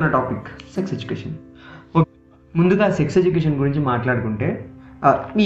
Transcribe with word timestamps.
Topic 0.00 0.46
sex 0.74 0.92
education 0.96 1.34
okay 1.96 2.10
ముందుగా 2.56 2.86
sex 2.90 3.18
education 3.18 3.56
గురించి 3.62 3.80
మాట్లాడుకుంటే 3.90 4.48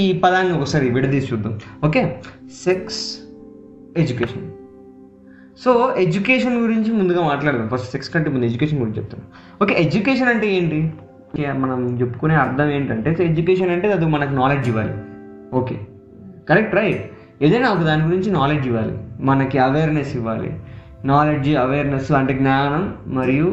ఈ 0.00 0.02
పదాన్ని 0.24 0.52
ఒకసారి 0.58 0.86
విడదీసి 0.90 1.26
చూద్దాం. 1.32 1.54
Okay 1.86 2.02
sex 2.64 3.00
education 4.02 4.46
so 5.64 5.70
education 5.96 6.56
గురించి 6.64 6.90
ముందుగా 6.92 7.22
మాట్లాడదాం. 7.22 7.68
ఫస్ట్ 7.68 7.90
సెక్స్ 7.92 8.10
కంటే 8.14 8.30
ముందు 8.30 8.44
ఎడ్యుకేషన్ 8.44 8.78
గురించి 8.78 8.98
చెప్తాను 9.00 9.24
ఓకే 9.62 9.74
ఎడ్యుకేషన్ 9.84 10.28
అంటే 10.28 10.48
ఏంటి? 10.56 10.80
మనం 11.62 11.78
చెప్పుకునే 12.00 12.34
అర్థం 12.34 12.68
ఏంటంటే 12.76 13.10
ఎడ్యుకేషన్ 13.24 13.70
అంటే 13.70 13.88
అది 13.92 14.06
మనకు 14.06 14.32
నాలెడ్జ్ 14.32 14.68
ఇవ్వాలి. 14.68 14.94
ఓకే 15.60 15.76
కరెక్ట్ 16.48 16.74
రైట్ 16.74 17.02
ఏదైనా 17.42 17.68
ఒక 17.72 17.82
దాని 17.88 18.04
గురించి 18.04 18.30
నాలెడ్జ్ 18.30 18.66
ఇవ్వాలి. 18.68 18.94
మనకి 19.20 19.58
అవేర్నెస్ 19.58 20.16
ఇవ్వాలి. 20.16 20.50
నాలెడ్జ్ 21.04 21.50
అవేర్నెస్ 21.64 22.12
అంటే 22.12 22.34
జ్ఞానం 22.38 22.84
మరియు 23.18 23.48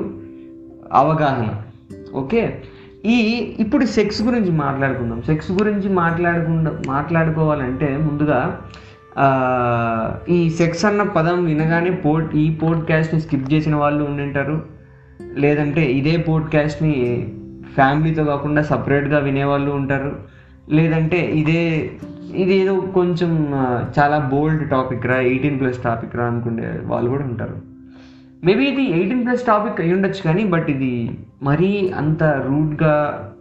అవగాహన. 0.94 1.62
ఓకే? 2.14 2.64
ఈ 3.06 3.20
ఇప్పుడు 3.60 3.86
సెక్స్ 3.86 4.22
గురించి 4.22 4.52
మాట్లాడుకుందాం. 4.52 5.22
సెక్స్ 5.22 5.52
గురించి 5.52 5.90
మాట్లాడకుండా 5.90 6.82
మాట్లాడుకోవాలంటే 6.88 7.98
ముందుగా 7.98 8.62
ఈ 10.30 10.50
సెక్స్ 10.50 10.86
అన్న 10.86 11.04
పదం 11.04 11.46
వినగానే 11.46 11.92
పోడ్ 11.92 12.36
ఈ 12.36 12.56
పోడ్కాస్ట్ని 12.56 13.22
స్కిప్ 13.22 13.54
చేసిన 13.54 13.76
వాళ్ళు 13.76 14.04
ఉండింటారు. 14.04 14.66
లేదంటే 15.36 15.86
ఇదే 15.86 16.18
పోడ్కాస్ట్ని 16.18 17.28
ఫ్యామిలీతో 17.74 18.24
కాకుండా 18.24 18.62
సపరేట్గా 18.62 19.20
వినేవాళ్ళు 19.20 19.72
ఉంటారు. 19.72 20.16
లేదంటే 20.70 21.18
ఇదే 21.18 21.92
ఇది 22.36 22.56
ఏదో 22.56 22.82
కొంచెం 22.82 23.54
చాలా 24.00 24.18
బోల్డ్ 24.20 24.70
టాపిక్ 24.70 25.06
రా 25.06 25.16
ఎయిటీన్ 25.16 25.60
ప్లస్ 25.60 25.84
టాపిక్ 25.84 26.16
రా 26.16 26.26
అనుకునే 26.26 26.80
వాళ్ళు 26.84 27.10
కూడా 27.10 27.24
ఉంటారు. 27.24 27.75
మేబీ 28.44 28.66
ఇది 28.66 28.84
ఎయిటీన్ 28.84 29.26
ప్లస్ 29.26 29.46
టాపిక్ 29.46 29.82
అయి 29.82 29.94
ఉండొచ్చు 29.94 30.22
కానీ 30.24 30.46
బట్ 30.46 30.70
ఇది 30.70 31.18
మరీ 31.44 31.90
అంత 31.90 32.24
రూడ్గా 32.24 33.32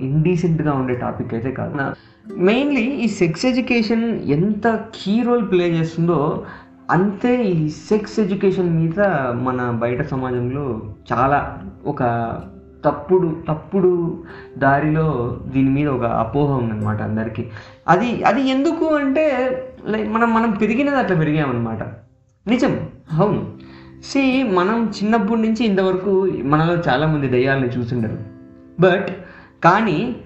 ఇండీసెంట్గా 0.00 0.72
ఉండే 0.72 0.94
టాపిక్ 0.94 1.34
అయితే 1.34 1.50
కాదు. 1.50 1.94
మెయిన్లీ 2.32 2.80
ఈ 2.80 3.06
సెక్స్ 3.06 3.46
ఎడ్యుకేషన్ 3.46 4.20
ఎంత 4.20 4.80
కీ 4.94 5.22
రోల్ 5.22 5.50
ప్లే 5.50 5.70
చేస్తుందో 5.70 6.44
అంతే 6.90 7.44
ఈ 7.44 7.68
సెక్స్ 7.68 8.20
ఎడ్యుకేషన్ 8.20 8.80
మీద 8.80 9.00
మన 9.32 9.78
బయట 9.82 10.02
సమాజంలో 10.02 10.82
చాలా 11.12 11.62
ఒక 11.84 12.02
తప్పుడు 12.84 13.36
తప్పుడు 13.48 14.22
దారిలో 14.58 15.38
దీని 15.46 15.70
మీద 15.70 15.88
ఒక 15.88 16.04
అపోహ 16.04 16.52
ఉందన్నమాట 16.52 17.02
అందరికీ. 17.02 17.46
అది 17.88 18.24
అది 18.24 18.48
ఎందుకు 18.48 18.86
అంటే 18.86 19.24
లైక్ 19.88 20.08
మనం 20.08 20.34
మనం 20.34 20.50
పెరిగినది 20.50 20.96
అట్లా 20.96 21.16
పెరిగామన్నమాట. 21.16 21.82
నిజం. 22.46 22.80
అవును. 23.12 23.53
సి 24.04 24.42
మనం 24.42 24.92
చిన్నప్పటి 25.02 25.40
నుంచి 25.40 25.64
ఇంతవరకు 25.64 26.28
మనలో 26.44 26.74
చాలామంది 26.74 27.28
దయ్యాలని 27.28 27.66
చూసుండరు 27.66 28.18
బట్ 28.80 29.08
కానీ 29.64 30.16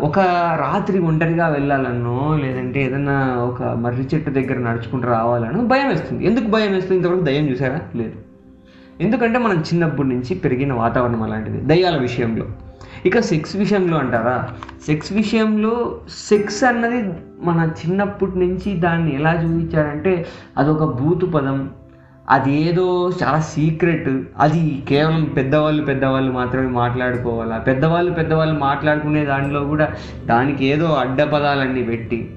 ఒక 0.00 0.18
రాత్రి 0.60 0.98
ఒంటరిగా 0.98 1.48
వెళ్ళాలనో 1.48 2.38
లేదంటే 2.42 2.82
ఏదైనా 2.82 3.34
ఒక 3.34 3.62
మర్రి 3.62 4.08
చెట్టు 4.14 4.30
దగ్గర 4.30 4.58
నడుచుకుంటూ 4.58 5.08
రావాలనో 5.08 5.64
భయం 5.64 5.88
వేస్తుంది. 5.88 6.26
ఎందుకు 6.26 6.46
భయం 6.46 6.72
వేస్తుంది? 6.72 6.96
ఇంతవరకు 6.96 7.20
దయ్యం 7.20 7.50
చూసారా? 7.50 7.80
లేదు. 7.96 8.12
ఎందుకంటే 9.00 9.38
మనం 9.38 9.54
చిన్నప్పటి 9.54 10.08
నుంచి 10.08 10.34
పెరిగిన 10.34 10.72
వాతావరణం 10.72 11.22
అలాంటిది 11.22 11.60
దయ్యాల 11.60 11.96
విషయంలో. 11.96 12.46
ఇక 13.06 13.20
సెక్స్ 13.20 13.56
విషయంలో 13.56 13.98
అంటారా? 13.98 14.48
సెక్స్ 14.86 15.12
విషయంలో 15.12 16.00
సెక్స్ 16.08 16.64
అన్నది 16.64 17.12
మన 17.40 17.70
చిన్నప్పటి 17.86 18.38
నుంచి 18.38 18.74
దాన్ని 18.74 19.14
ఎలా 19.14 19.32
చూపించారంటే 19.34 20.26
అదొక 20.56 21.02
భూతు 21.02 21.26
పదం 21.26 21.70
అది 22.30 22.68
ఏదో 22.68 23.12
చాలా 23.22 23.40
సీక్రెట్. 23.40 24.08
అది 24.38 24.82
కేవలం 24.88 25.24
పెద్దవాళ్ళు 25.24 25.82
పెద్దవాళ్ళు 25.82 26.32
మాత్రమే 26.32 26.66
మాట్లాడుకోవాలా? 26.66 27.58
పెద్దవాళ్ళు 27.58 28.12
పెద్దవాళ్ళు 28.12 28.58
మాట్లాడుకునే 28.58 29.24
దానిలో 29.24 29.64
కూడా 29.64 29.94
దానికి 30.26 30.66
ఏదో 30.66 30.86
అడ్డపదాలన్నీ 30.94 31.82
పెట్టి 31.82 32.30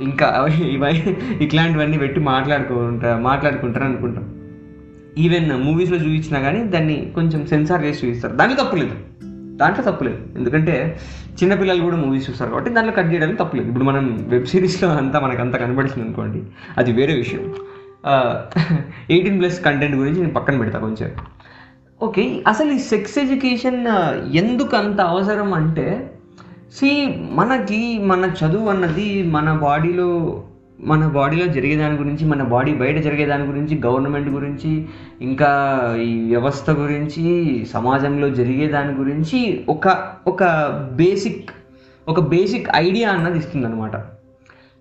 ఇంకా 0.00 0.48
ఇవై 0.66 1.16
ఇట్లాంటివన్నీ 1.40 1.98
పెట్టి 1.98 2.20
మాట్లాడుకుంటారు 2.20 3.22
మాట్లాడుకుంటారు 3.22 3.84
అనుకుంటాం. 3.84 4.34
ఈవెన్ 5.18 5.52
మూవీస్లో 5.52 5.96
చూపించినా 5.96 6.40
కానీ 6.40 6.64
దాన్ని 6.64 7.12
కొంచెం 7.14 7.46
సెన్సార్ 7.46 7.84
చేసి 7.84 8.06
చూపిస్తారు. 8.06 8.36
దాంట్లో 8.36 8.64
తప్పులేదు 8.64 8.94
దాంట్లో 9.56 9.92
తప్పులేదు 9.92 10.18
ఎందుకంటే 10.36 10.98
చిన్నపిల్లలు 11.42 11.82
కూడా 11.82 11.96
మూవీస్ 11.96 12.30
చూస్తారు 12.30 12.50
కాబట్టి 12.50 12.70
దాంట్లో 12.70 12.92
కట్ 12.92 13.12
చేయడానికి 13.12 13.38
తప్పులేదు 13.38 13.68
ఇప్పుడు 13.68 13.84
మనం 13.84 14.24
వెబ్ 14.28 14.46
సిరీస్లో 14.46 14.88
అంతా 14.88 15.20
మనకు 15.20 15.40
అంతా 15.40 15.58
కనబడుతుంది 15.58 16.06
అనుకోండి 16.06 16.42
అది 16.78 16.92
వేరే 16.92 17.14
విషయం. 17.14 17.54
ఎయిటీన్ 19.10 19.40
ప్లస్ 19.40 19.64
కంటెంట్ 19.64 19.96
గురించి 19.96 20.20
నేను 20.20 20.32
పక్కన 20.32 20.58
పెడతా 20.58 20.78
కొంచెం. 20.78 21.10
ఓకే 22.02 22.42
అసలు 22.46 22.72
ఈ 22.72 22.78
సెక్స్ 22.78 23.18
ఎడ్యుకేషన్ 23.18 23.86
ఎందుకు 24.34 24.76
అంత 24.76 25.00
అవసరం 25.00 25.52
అంటే 25.52 26.10
సి 26.72 27.06
మనకి 27.30 27.98
మన 27.98 28.32
చదువు 28.40 28.68
అన్నది 28.68 29.22
మన 29.22 29.52
బాడీలో 29.52 30.42
మన 30.80 31.06
బాడీలో 31.06 31.46
జరిగే 31.46 31.76
దాని 31.76 31.96
గురించి 31.96 32.24
మన 32.24 32.42
బాడీ 32.42 32.74
బయట 32.74 32.98
జరిగే 32.98 33.26
దాని 33.26 33.46
గురించి 33.46 33.80
గవర్నమెంట్ 33.86 34.28
గురించి 34.28 34.86
ఇంకా 35.20 35.50
ఈ 36.02 36.20
వ్యవస్థ 36.20 36.70
గురించి 36.70 37.24
సమాజంలో 37.72 38.30
జరిగే 38.30 38.68
దాని 38.68 38.92
గురించి 38.94 39.64
ఒక 39.68 40.06
ఒక 40.26 40.44
బేసిక్ 40.94 41.50
ఒక 42.08 42.20
బేసిక్ 42.20 42.68
ఐడియా 42.74 43.10
అన్నది 43.10 43.38
ఇస్తుందన్నమాట. 43.38 43.96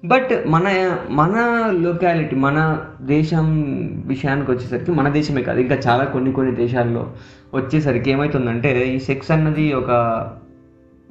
బట్ 0.06 0.48
మన 0.48 0.98
మన 1.10 1.64
లొకాలిటీ 1.82 2.36
మన 2.36 2.80
దేశం 3.02 3.66
విషయానికి 4.08 4.52
వచ్చేసరికి 4.52 4.92
మన 4.92 5.10
దేశమే 5.10 5.42
కాదు 5.42 5.60
ఇంకా 5.60 5.76
చాలా 5.88 6.04
కొన్ని 6.04 6.32
కొన్ని 6.32 6.56
దేశాల్లో 6.56 7.12
వచ్చేసరికి 7.54 8.12
ఏమవుతుందంటే 8.12 8.88
ఈ 8.88 9.00
సెక్స్ 9.00 9.32
అన్నది 9.32 9.74
ఒక 9.74 9.90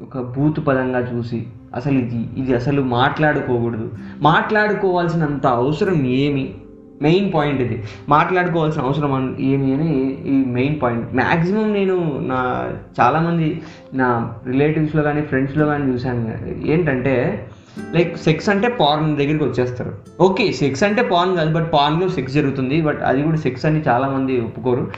ఒక 0.02 0.18
బూత్ 0.18 0.66
పదంగా 0.66 0.98
చూసి 0.98 1.46
అసలు 1.74 1.98
ఇది 1.98 2.26
ఇది 2.36 2.54
అసలు 2.54 2.82
మాట్లాడుకోకూడదు. 2.82 3.92
మాట్లాడుకోవాల్సినంత 4.20 5.46
అవసరం 5.46 6.06
ఏమి? 6.06 6.54
మెయిన్ 7.02 7.34
పాయింట్ 7.34 7.62
ఇది. 7.62 7.82
మాట్లాడుకోవాల్సిన 8.08 8.82
అవసరం 8.82 9.36
ఏమి 9.40 9.74
అని 9.74 10.12
ఈ 10.26 10.44
మెయిన్ 10.44 10.80
పాయింట్ 10.82 11.14
మ్యాక్సిమం 11.14 11.72
నేను 11.72 12.18
నా 12.22 12.70
చాలామంది 13.00 13.62
నా 13.94 14.34
రిలేటివ్స్లో 14.46 15.02
కానీ 15.02 15.22
ఫ్రెండ్స్లో 15.22 15.66
కానీ 15.66 15.92
చూశాను. 15.92 16.38
ఏంటంటే 16.66 17.46
లైక్ 17.94 18.16
సెక్స్ 18.16 18.48
అంటే 18.48 18.68
పార్న్ 18.68 19.16
దగ్గరికి 19.16 19.44
వచ్చేస్తారు. 19.44 19.92
ఓకే 20.20 20.52
సెక్స్ 20.52 20.82
అంటే 20.82 21.02
పార్న్ 21.02 21.36
కాదు 21.36 21.52
బట్ 21.54 21.72
పార్న్లో 21.72 22.08
సెక్స్ 22.08 22.34
జరుగుతుంది 22.34 22.82
బట్ 22.82 23.02
అది 23.02 23.22
కూడా 23.22 23.36
సెక్స్ 23.36 23.66
అని 23.66 23.80
చాలామంది 23.88 24.40
ఒప్పుకోరు. 24.40 24.92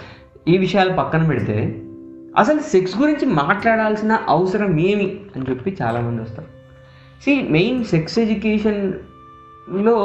ఈ 0.48 0.58
విషయాలు 0.58 0.92
పక్కన 0.92 1.28
పెడితే 1.28 1.56
అసలు 2.38 2.60
సెక్స్ 2.60 2.98
గురించి 2.98 3.26
మాట్లాడాల్సిన 3.26 4.18
అవసరం 4.28 4.78
ఏమి 4.80 5.16
అని 5.36 5.44
చెప్పి 5.50 5.76
చాలామంది 5.82 6.22
వస్తారు. 6.22 6.46
సి 7.24 7.42
మెయిన్ 7.42 7.84
సెక్స్ 7.84 8.18
ఎడ్యుకేషన్లో 8.18 9.96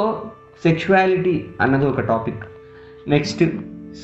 సెక్షువాలిటీ 0.64 1.44
అన్నది 1.60 1.86
ఒక 1.86 2.00
టాపిక్ 2.00 2.42
నెక్స్ట్ 3.08 3.44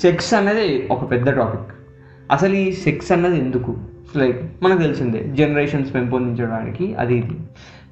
సెక్స్ 0.01 0.35
అన్నది 0.35 0.89
ఒక 0.91 1.11
పెద్ద 1.11 1.31
టాపిక్ 1.31 1.71
అసలు 2.33 2.55
ఈ 2.55 2.73
సెక్స్ 2.73 3.13
అన్నది 3.13 3.39
ఎందుకు? 3.39 3.77
లైక్ 4.17 4.39
మనకు 4.63 4.81
తెలిసిందే 4.83 5.21
జనరేషన్స్ 5.35 5.95
పెంపొందించడానికి 5.95 6.95
అది 6.95 7.15
ఇది. 7.15 7.37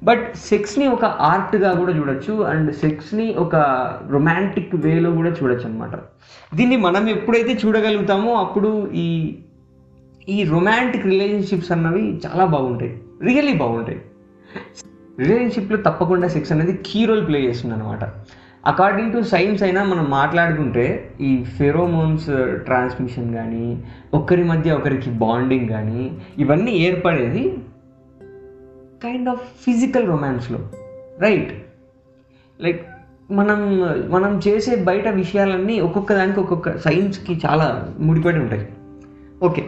బట్ 0.01 0.25
సెక్స్ని 0.49 0.85
ఒక 0.87 1.05
ఆర్ట్గా 1.29 1.69
కూడా 1.73 1.93
చూడొచ్చు 1.93 2.33
అండ్ 2.43 2.69
సెక్స్ని 2.73 3.27
ఒక 3.35 3.55
రొమాంటిక్ 4.11 4.73
వేలో 4.75 5.09
కూడా 5.11 5.29
చూడొచ్చు 5.29 5.65
అనమాట 5.65 5.95
దీన్ని 6.53 6.77
మనం 6.77 7.09
ఎప్పుడైతే 7.09 7.53
చూడగలుగుతామో 7.53 8.33
అప్పుడు 8.35 8.71
ఈ 8.95 9.07
ఈ 10.27 10.37
రొమాంటిక్ 10.43 11.05
రిలేషన్షిప్స్ 11.05 11.71
అన్నవి 11.71 12.03
చాలా 12.25 12.45
బాగుంటాయి. 12.45 12.91
రియల్లీ 13.21 13.53
బాగుంటాయి. 13.53 13.99
రిలేషన్షిప్లో 15.19 15.77
తప్పకుండా 15.77 16.27
సెక్స్ 16.27 16.51
అనేది 16.51 16.73
కీ 16.85 16.99
రోల్ 17.05 17.23
ప్లే 17.27 17.39
చేస్తుంది 17.41 17.73
అనమాట 17.73 18.03
అకార్డింగ్ 18.63 19.11
టు 19.11 19.19
సైన్స్ 19.23 19.61
అయినా 19.63 19.81
మనం 19.83 20.05
మాట్లాడుకుంటే 20.09 20.85
ఈ 21.21 21.31
ఫెరోమోన్స్ 21.57 22.27
uh, 22.29 22.47
ట్రాన్స్మిషన్ 22.65 23.29
కానీ 23.33 23.65
ఒకరి 24.13 24.43
మధ్య 24.43 24.71
ఒకరికి 24.71 25.09
బాండింగ్ 25.09 25.67
కానీ 25.69 26.01
ఇవన్నీ 26.37 26.73
ఏర్పడేది 26.77 27.43
కైండ్ 29.03 29.29
ఆఫ్ 29.29 29.41
ఫిజికల్ 29.41 30.07
రొమాన్స్లో 30.07 30.59
రైట్ 31.19 31.51
లైక్ 32.61 32.87
మనం 33.31 33.59
మనం 34.09 34.41
చేసే 34.47 34.75
బయట 34.75 35.07
విషయాలన్నీ 35.07 35.79
ఒక్కొక్క 35.79 36.13
దానికి 36.13 36.39
ఒక్కొక్క 36.39 36.77
సైన్స్కి 36.77 37.41
చాలా 37.45 37.93
ముడిపడి 37.99 38.39
ఉంటాయి. 38.39 38.67
ఓకే 39.43 39.65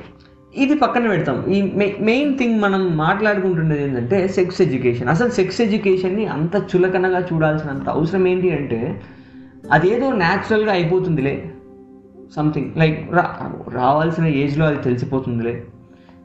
ఇది 0.55 0.75
పక్కన 0.75 1.07
పెడతాం. 1.07 1.45
ఈ 1.45 1.61
మెయిన్ 1.99 2.37
థింగ్ 2.37 2.61
మనం 2.61 2.97
మాట్లాడుకుంటున్నది 2.97 3.83
ఏంటంటే 3.83 4.27
సెక్స్ 4.27 4.61
ఎడ్యుకేషన్ 4.61 5.09
అసలు 5.09 5.29
సెక్స్ 5.29 5.61
ఎడ్యుకేషన్ని 5.61 6.25
అంత 6.25 6.55
చులకనగా 6.55 7.19
చూడాల్సినంత 7.33 7.89
అవసరం 7.89 8.27
ఏంటి 8.27 8.51
అంటే 8.51 9.01
అదేదో 9.71 10.11
న్యాచురల్గా 10.13 10.71
అయిపోతుందిలే. 10.71 11.51
సంథింగ్ 12.35 12.71
లైక్ 12.77 13.13
రా 13.13 13.51
రావాల్సిన 13.73 14.25
ఏజ్లో 14.25 14.65
అది 14.65 14.81
తెలిసిపోతుందిలే. 14.81 15.63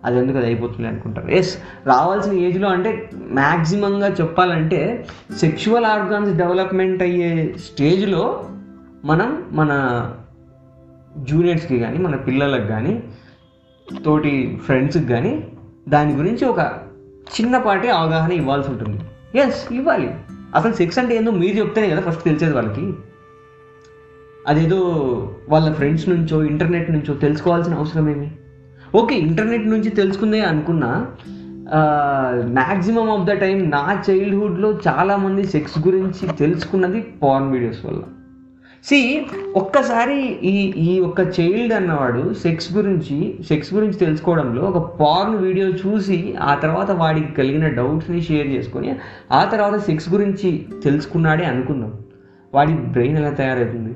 అది 0.07 0.19
ఎందుకు 0.19 0.39
అది 0.39 0.47
అయిపోతుంది 0.47 0.89
అనుకుంటారు. 0.89 1.29
ఎస్ 1.29 1.59
రావాల్సిన 1.87 2.33
ఏజ్లో 2.33 2.69
అంటే 2.69 3.11
మ్యాక్సిమంగా 3.15 4.09
చెప్పాలంటే 4.09 5.07
సెక్షువల్ 5.37 5.85
ఆర్గాన్స్ 5.85 6.33
డెవలప్మెంట్ 6.33 7.03
అయ్యే 7.03 7.55
స్టేజ్లో 7.59 8.51
మనం 9.05 9.45
మన 9.53 10.13
జూనియర్స్కి 11.19 11.79
కానీ 11.79 11.99
మన 11.99 12.17
పిల్లలకు 12.17 12.67
కానీ 12.67 13.03
తోటి 14.05 14.61
ఫ్రెండ్స్కి 14.65 15.05
కానీ 15.05 15.49
దాని 15.89 16.13
గురించి 16.13 16.45
ఒక 16.45 16.59
చిన్నపాటి 17.41 17.89
అవగాహన 17.89 18.33
ఇవ్వాల్సి 18.33 18.71
ఉంటుంది. 18.71 19.01
ఎస్ 19.39 19.73
ఇవ్వాలి. 19.73 20.15
అసలు 20.55 20.73
సెక్స్ 20.73 20.99
అంటే 20.99 21.17
ఏందో 21.17 21.31
మీరు 21.31 21.57
చెప్తేనే 21.57 21.91
కదా 21.91 22.01
ఫస్ట్ 22.01 22.25
తెలిసేది 22.25 22.55
వాళ్ళకి. 22.55 22.93
అదేదో 24.47 24.79
వాళ్ళ 25.49 25.73
ఫ్రెండ్స్ 25.73 26.09
నుంచో 26.09 26.43
ఇంటర్నెట్ 26.43 26.91
నుంచో 26.91 27.15
తెలుసుకోవాల్సిన 27.15 27.75
అవసరం 27.75 28.11
ఏమి? 28.11 28.31
ఓకే 28.95 29.15
ఇంటర్నెట్ 29.15 29.67
నుంచి 29.67 29.91
తెలుసుకుందే 29.91 30.41
అనుకున్నా 30.41 31.07
మ్యాక్సిమం 32.45 33.11
ఆఫ్ 33.11 33.29
ద 33.29 33.33
టైం 33.33 33.71
నా 33.71 34.03
చైల్డ్హుడ్లో 34.11 34.79
చాలామంది 34.89 35.47
సెక్స్ 35.47 35.79
గురించి 35.79 36.29
తెలుసుకున్నది 36.39 37.01
పార్న్ 37.01 37.53
వీడియోస్ 37.53 37.87
వల్ల. 37.87 38.03
సి 38.85 39.27
ఒక్కసారి 39.57 40.21
ఈ 40.25 40.71
ఈ 40.71 41.01
ఒక్క 41.01 41.21
చైల్డ్ 41.41 41.75
అన్నవాడు 41.75 42.35
సెక్స్ 42.35 42.73
గురించి 42.73 43.39
సెక్స్ 43.49 43.75
గురించి 43.75 43.93
తెలుసుకోవడంలో 43.93 44.63
ఒక 44.63 44.97
పార్న్ 44.97 45.37
వీడియో 45.37 45.69
చూసి 45.69 46.35
ఆ 46.41 46.55
తర్వాత 46.55 46.91
వాడికి 46.91 47.33
కలిగిన 47.33 47.69
డౌట్స్ని 47.69 48.21
షేర్ 48.21 48.47
చేసుకొని 48.47 48.97
ఆ 49.33 49.45
తర్వాత 49.45 49.79
సెక్స్ 49.79 50.13
గురించి 50.13 50.67
తెలుసుకున్నాడే 50.85 51.45
అనుకుందాం. 51.45 51.95
వాడి 52.55 52.73
బ్రెయిన్ 52.73 53.19
ఎలా 53.19 53.31
తయారవుతుంది? 53.31 53.95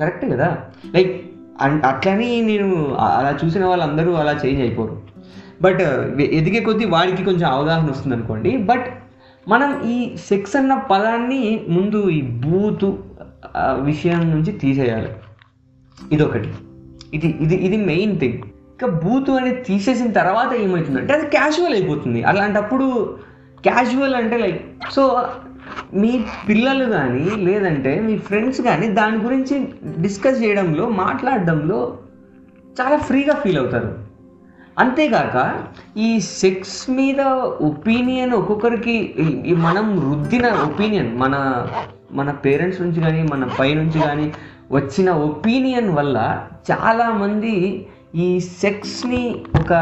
కరెక్ట్ 0.00 0.30
కదా? 0.30 0.58
లైక్ 0.94 1.35
అట్లని 1.60 2.42
నేను 2.42 2.94
అలా 2.94 3.38
చూసిన 3.44 3.64
వాళ్ళందరూ 3.64 4.12
అలా 4.12 4.32
చేంజ్ 4.32 4.60
అయిపోరు. 4.60 5.02
బట్ 5.62 5.80
ఎదిగే 6.20 6.60
కొద్దీ 6.60 6.84
వాడికి 6.84 7.24
కొంచెం 7.24 7.50
అవగాహన 7.50 7.90
వస్తుంది 7.90 8.16
అనుకోండి 8.16 8.56
బట్ 8.56 8.86
మనం 9.48 9.82
ఈ 9.82 10.16
సెక్స్ 10.16 10.56
అన్న 10.56 10.74
పదాన్ని 10.74 11.66
ముందు 11.68 12.10
ఈ 12.10 12.22
బూతు 12.22 12.98
విషయం 13.80 14.30
నుంచి 14.30 14.52
తీసేయాలి. 14.52 15.08
ఇదొకటి. 16.12 16.48
ఇది 17.14 17.26
ఇది 17.40 17.54
ఇది 17.54 17.76
మెయిన్ 17.76 18.20
థింగ్. 18.20 18.34
ఇంకా 18.34 18.86
బూతు 18.86 19.32
అనేది 19.32 19.62
తీసేసిన 19.62 20.12
తర్వాత 20.12 20.54
ఏమవుతుందంటే 20.54 21.12
అది 21.12 21.26
క్యాజువల్ 21.26 21.74
అయిపోతుంది. 21.74 22.22
అలాంటప్పుడు 22.22 23.18
క్యాజువల్ 23.62 24.14
అంటే 24.14 24.36
లైక్ 24.36 24.62
సో 24.90 25.28
మీ 25.94 26.24
పిల్లలు 26.48 26.84
కానీ 26.90 27.30
లేదంటే 27.44 28.00
మీ 28.00 28.18
ఫ్రెండ్స్ 28.18 28.60
కానీ 28.60 28.88
దాని 28.88 29.16
గురించి 29.16 29.68
డిస్కస్ 29.98 30.42
చేయడంలో 30.42 30.88
మాట్లాడడంలో 30.88 31.98
చాలా 32.80 32.96
ఫ్రీగా 32.96 33.34
ఫీల్ 33.34 33.58
అవుతారు. 33.58 34.06
అంతేగాక 34.78 35.64
ఈ 35.96 36.20
సెక్స్ 36.20 36.90
మీద 36.90 37.20
ఒపీనియన్ 37.60 38.32
ఒక్కొక్కరికి 38.32 39.14
ఈ- 39.46 39.54
మనం 39.54 40.10
రుద్దిన 40.10 40.46
ఒపీనియన్ 40.46 41.18
మన 41.18 41.34
మన 42.10 42.30
పేరెంట్స్ 42.30 42.80
నుంచి 42.80 43.00
కానీ 43.00 43.22
మన 43.22 43.50
పై 43.58 43.74
నుంచి 43.74 44.00
కానీ 44.00 44.32
వచ్చిన 44.70 45.10
ఒపీనియన్ 45.10 45.90
వల్ల 45.90 46.46
చాలామంది 46.70 47.86
ఈ 48.14 48.40
సెక్స్ని 48.40 49.44
ఒక 49.60 49.72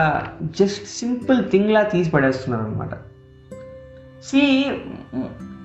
జస్ట్ 0.43 0.87
సింపుల్ 0.87 1.51
థింగ్లా 1.51 1.83
తీసి 1.83 2.11
పడేస్తున్నారు 2.11 2.65
అనమాట 2.65 2.95
సి 4.25 4.43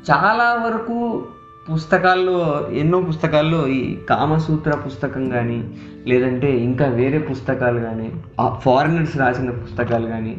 చాలా 0.09 0.63
వరకు 0.65 1.25
పుస్తకాల్లో 1.73 2.69
ఎన్నో 2.73 3.01
పుస్తకాల్లో 3.01 3.67
ఈ 3.67 3.95
కామసూత్ర 3.95 4.71
పుస్తకం 4.75 5.29
కానీ 5.29 5.73
లేదంటే 6.07 6.57
ఇంకా 6.57 6.85
వేరే 6.85 7.19
పుస్తకాలు 7.19 7.79
కానీ 7.79 8.11
ఫారినర్స్ 8.59 9.17
రాసిన 9.17 9.50
పుస్తకాలు 9.50 10.07
కానీ 10.07 10.38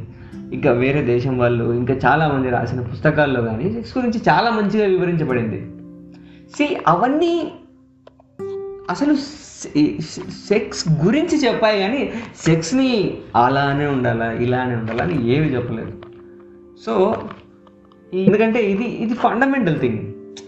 ఇంకా 0.52 0.72
వేరే 0.72 1.02
దేశం 1.02 1.38
వాళ్ళు 1.38 1.72
ఇంకా 1.74 1.94
చాలామంది 1.94 2.50
రాసిన 2.50 2.80
పుస్తకాల్లో 2.80 3.42
కానీ 3.42 3.72
సెక్స్ 3.72 3.98
గురించి 3.98 4.20
చాలా 4.28 4.50
మంచిగా 4.50 4.86
వివరించబడింది. 4.86 5.60
సి 6.56 6.76
అవన్నీ 6.86 7.52
అసలు 8.90 9.14
సెక్స్ 10.48 10.88
గురించి 11.04 11.46
చెప్పాయి 11.46 11.80
కానీ 11.80 12.12
సెక్స్ని 12.36 13.18
అలానే 13.36 13.86
ఉండాలా 13.86 14.32
ఇలానే 14.32 14.74
ఉండాలా 14.74 15.04
అని 15.04 15.28
ఏమి 15.28 15.46
చెప్పలేదు. 15.54 15.92
So 16.86 17.16
Hmm. 18.12 18.24
ఎందుకంటే 18.24 18.70
ఇది 18.70 18.84
ఇది 18.84 19.14
ఫండమెంటల్ 19.14 19.80
థింగ్ 19.80 19.98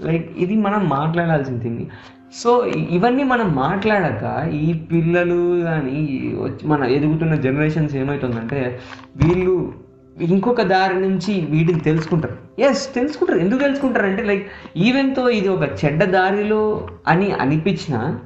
లైక్ 0.03 0.39
ఇది 0.39 0.57
మనం 0.57 0.89
మాట్లాడాల్సిన 0.89 1.59
థింగ్ 1.59 1.87
సో 2.35 2.67
ఇవన్నీ 2.91 3.23
మనం 3.23 3.55
మాట్లాడాక 3.55 4.51
ఈ 4.55 4.73
పిల్లలు 4.73 5.63
కానీ 5.63 6.01
వచ్చి 6.43 6.69
మన 6.69 6.85
ఎదుగుతున్న 6.85 7.35
జనరేషన్స్ 7.35 7.97
ఏమవుతుందంటే 7.97 8.81
వీళ్ళు 9.17 9.73
ఇంకొక 10.21 10.63
దారి 10.63 10.95
నుంచి 11.01 11.47
వీటిని 11.51 11.81
తెలుసుకుంటారు. 11.81 12.37
ఎస్ 12.59 12.95
తెలుసుకుంటారు. 12.95 13.39
ఎందుకు 13.39 13.61
తెలుసుకుంటారు 13.61 14.07
అంటే 14.07 14.23
లైక్ 14.23 14.47
ఈవెన్తో 14.77 15.29
ఇది 15.29 15.49
ఒక 15.49 15.85
చెడ్డ 15.85 16.05
దారిలో 16.05 16.89
అని 17.09 17.33
అనిపించిన 17.33 18.19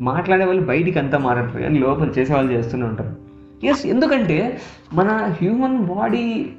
మాట్లాడే 0.00 0.44
వాళ్ళు 0.44 0.62
బయటికి 0.62 0.98
అంతా 0.98 1.18
మారట్లేదు 1.18 1.62
కానీ 1.62 1.78
లోపల 1.78 2.08
చేసే 2.18 2.34
వాళ్ళు 2.34 2.52
చేస్తూనే 2.52 2.82
ఉంటారు. 2.82 3.16
ఎస్ 3.66 3.86
ఎందుకంటే 3.86 4.58
మన 4.94 5.08
హ్యూమన్ 5.10 5.78
బాడీ 5.78 6.50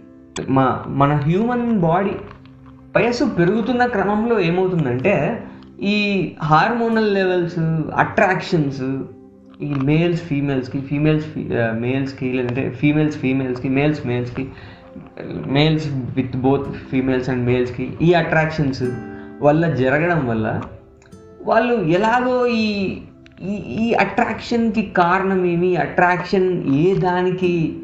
మా 0.50 0.83
మన 0.88 1.13
హ్యూమన్ 1.13 1.80
బాడీ 1.80 2.15
వయసు 2.95 3.24
పెరుగుతున్న 3.24 3.85
క్రమంలో 3.85 4.39
ఏమవుతుందంటే 4.39 5.44
ఈ 5.81 5.97
హార్మోనల్ 6.44 7.13
లెవెల్స్ 7.13 7.59
అట్రాక్షన్స్ 7.95 8.83
ఈ 9.62 9.74
మేల్స్ 9.74 10.21
ఫీమేల్స్కి 10.21 10.80
ఫీమేల్స్ 10.80 11.27
మేల్స్కి 11.80 12.33
లేదంటే 12.33 12.69
ఫీమేల్స్ 12.69 13.18
ఫీమేల్స్కి 13.18 13.69
males 13.69 14.06
మేల్స్కి 14.07 14.47
males 15.45 15.88
with 16.15 16.38
both 16.38 16.68
females 16.91 17.30
and 17.30 17.45
మేల్స్కి 17.45 17.91
ఈ 18.01 18.13
అట్రాక్షన్స్ 18.13 18.83
వల్ల 19.41 19.74
జరగడం 19.74 20.27
వల్ల 20.27 20.62
వాళ్ళు 21.41 21.74
ఎలాగో 21.74 22.45
ఈ 22.47 22.65
ఈ 23.41 23.56
ఈ 23.56 23.94
అట్రాక్షన్కి 23.94 24.91
కారణం 24.91 25.45
ఏమి 25.45 25.75
అట్రాక్షన్ 25.75 26.63
ఏ 26.74 26.95
దానికి 27.00 27.77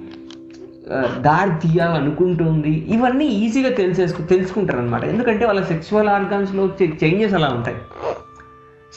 దారి 1.19 1.67
తీయాలనుకుంటుంది. 1.67 2.69
ఇవన్నీ 2.69 3.25
ఈజీగా 3.25 3.69
తెలిసేసుకు 3.69 4.21
తెలుసుకుంటారు 4.21 4.79
అనమాట 4.79 5.03
ఎందుకంటే 5.03 5.45
వాళ్ళ 5.45 5.63
సెక్చువల్ 5.63 6.07
ఆర్గాన్స్లో 6.07 6.69
చేంజెస్ 6.83 7.33
అలా 7.33 7.47
ఉంటాయి. 7.47 7.77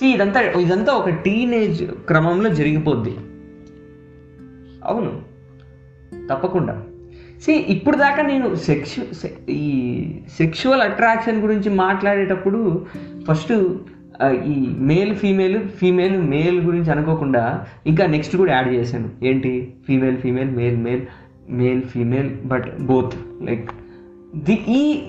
సో 0.00 0.06
ఇదంతా 0.06 0.40
ఇదంతా 0.40 0.92
ఒక 0.92 1.08
టీనేజ్ 1.08 1.84
క్రమంలో 1.84 2.50
జరిగిపోద్ది. 2.50 3.16
అవును. 4.84 5.22
తప్పకుండా. 6.30 6.82
సి 7.42 7.52
ఇప్పుడు 7.52 7.96
దాకా 7.96 8.22
నేను 8.22 8.54
సెక్షు 8.54 9.14
సె- 9.14 9.50
ఈ 9.50 10.04
సెక్షువల్ 10.38 10.80
అట్రాక్షన్ 10.80 11.42
గురించి 11.42 11.70
మాట్లాడేటప్పుడు 11.70 12.86
ఫస్ట్ 13.28 13.52
ఈ 14.46 14.74
మేల్ 14.78 15.14
ఫీమేల్ 15.14 15.68
ఫీమేల్ 15.68 16.22
మేల్ 16.22 16.62
గురించి 16.62 16.90
అనుకోకుండా 16.90 17.66
ఇంకా 17.87 18.06
నెక్స్ట్ 18.06 18.37
కూడా 18.37 18.52
యాడ్ 18.52 18.68
చేశాను. 18.68 19.11
ఏంటి? 19.22 19.75
Female 19.87 20.16
female 20.16 20.50
male 20.50 20.76
male 20.76 21.00
male 21.52 21.82
female 21.82 22.30
but 22.44 22.80
both 22.80 23.44
like 23.44 23.71
the 24.44 24.52
ఈ 24.52 25.02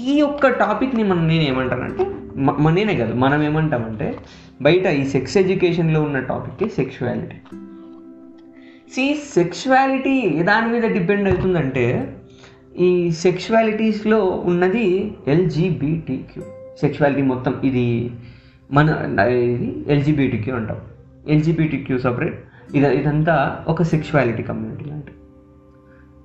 ఈ 0.00 0.18
యొక్క 0.18 0.48
టాపిక్ని 0.48 1.04
మనం 1.04 1.28
నేను 1.28 1.42
ఏమంటానంటే 1.42 2.04
మన 2.36 2.74
నేనే 2.74 2.94
కాదు 2.94 3.14
మనం 3.14 3.42
ఏమంటామంటే 3.42 4.18
బయట 4.62 4.86
ఈ 4.86 5.04
సెక్స్ 5.04 5.36
ఎడ్యుకేషన్లో 5.36 6.02
ఉన్న 6.02 6.18
టాపిక్ 6.18 6.70
సెక్షువాలిటీ 6.70 7.36
సి 8.92 9.14
సెక్షువాలిటీ 9.14 10.42
దాని 10.42 10.72
మీద 10.72 10.82
డిపెండ్ 10.82 11.28
అవుతుందంటే 11.28 12.14
ఈ 12.78 13.10
సెక్షువాలిటీస్లో 13.10 14.24
ఉన్నది 14.24 15.14
ఎల్జీబీటీక్యూ 15.28 16.42
సెక్షువాలిటీ 16.80 17.22
మొత్తం 17.22 17.60
ఇది 17.64 18.10
మన 18.72 18.88
ఇది 19.30 19.92
ఎల్జీబీటీక్యూ 19.92 20.56
అంటాం. 20.56 20.76
ఎల్జీబీటీక్యూ 21.28 21.98
సపరేట్ 21.98 22.38
ఇది 22.74 22.96
ఇదంతా 22.96 23.64
ఒక 23.68 23.82
సెక్షువాలిటీ 23.82 24.42
కమ్యూనిటీ 24.42 24.84
లాంటి 24.90 25.12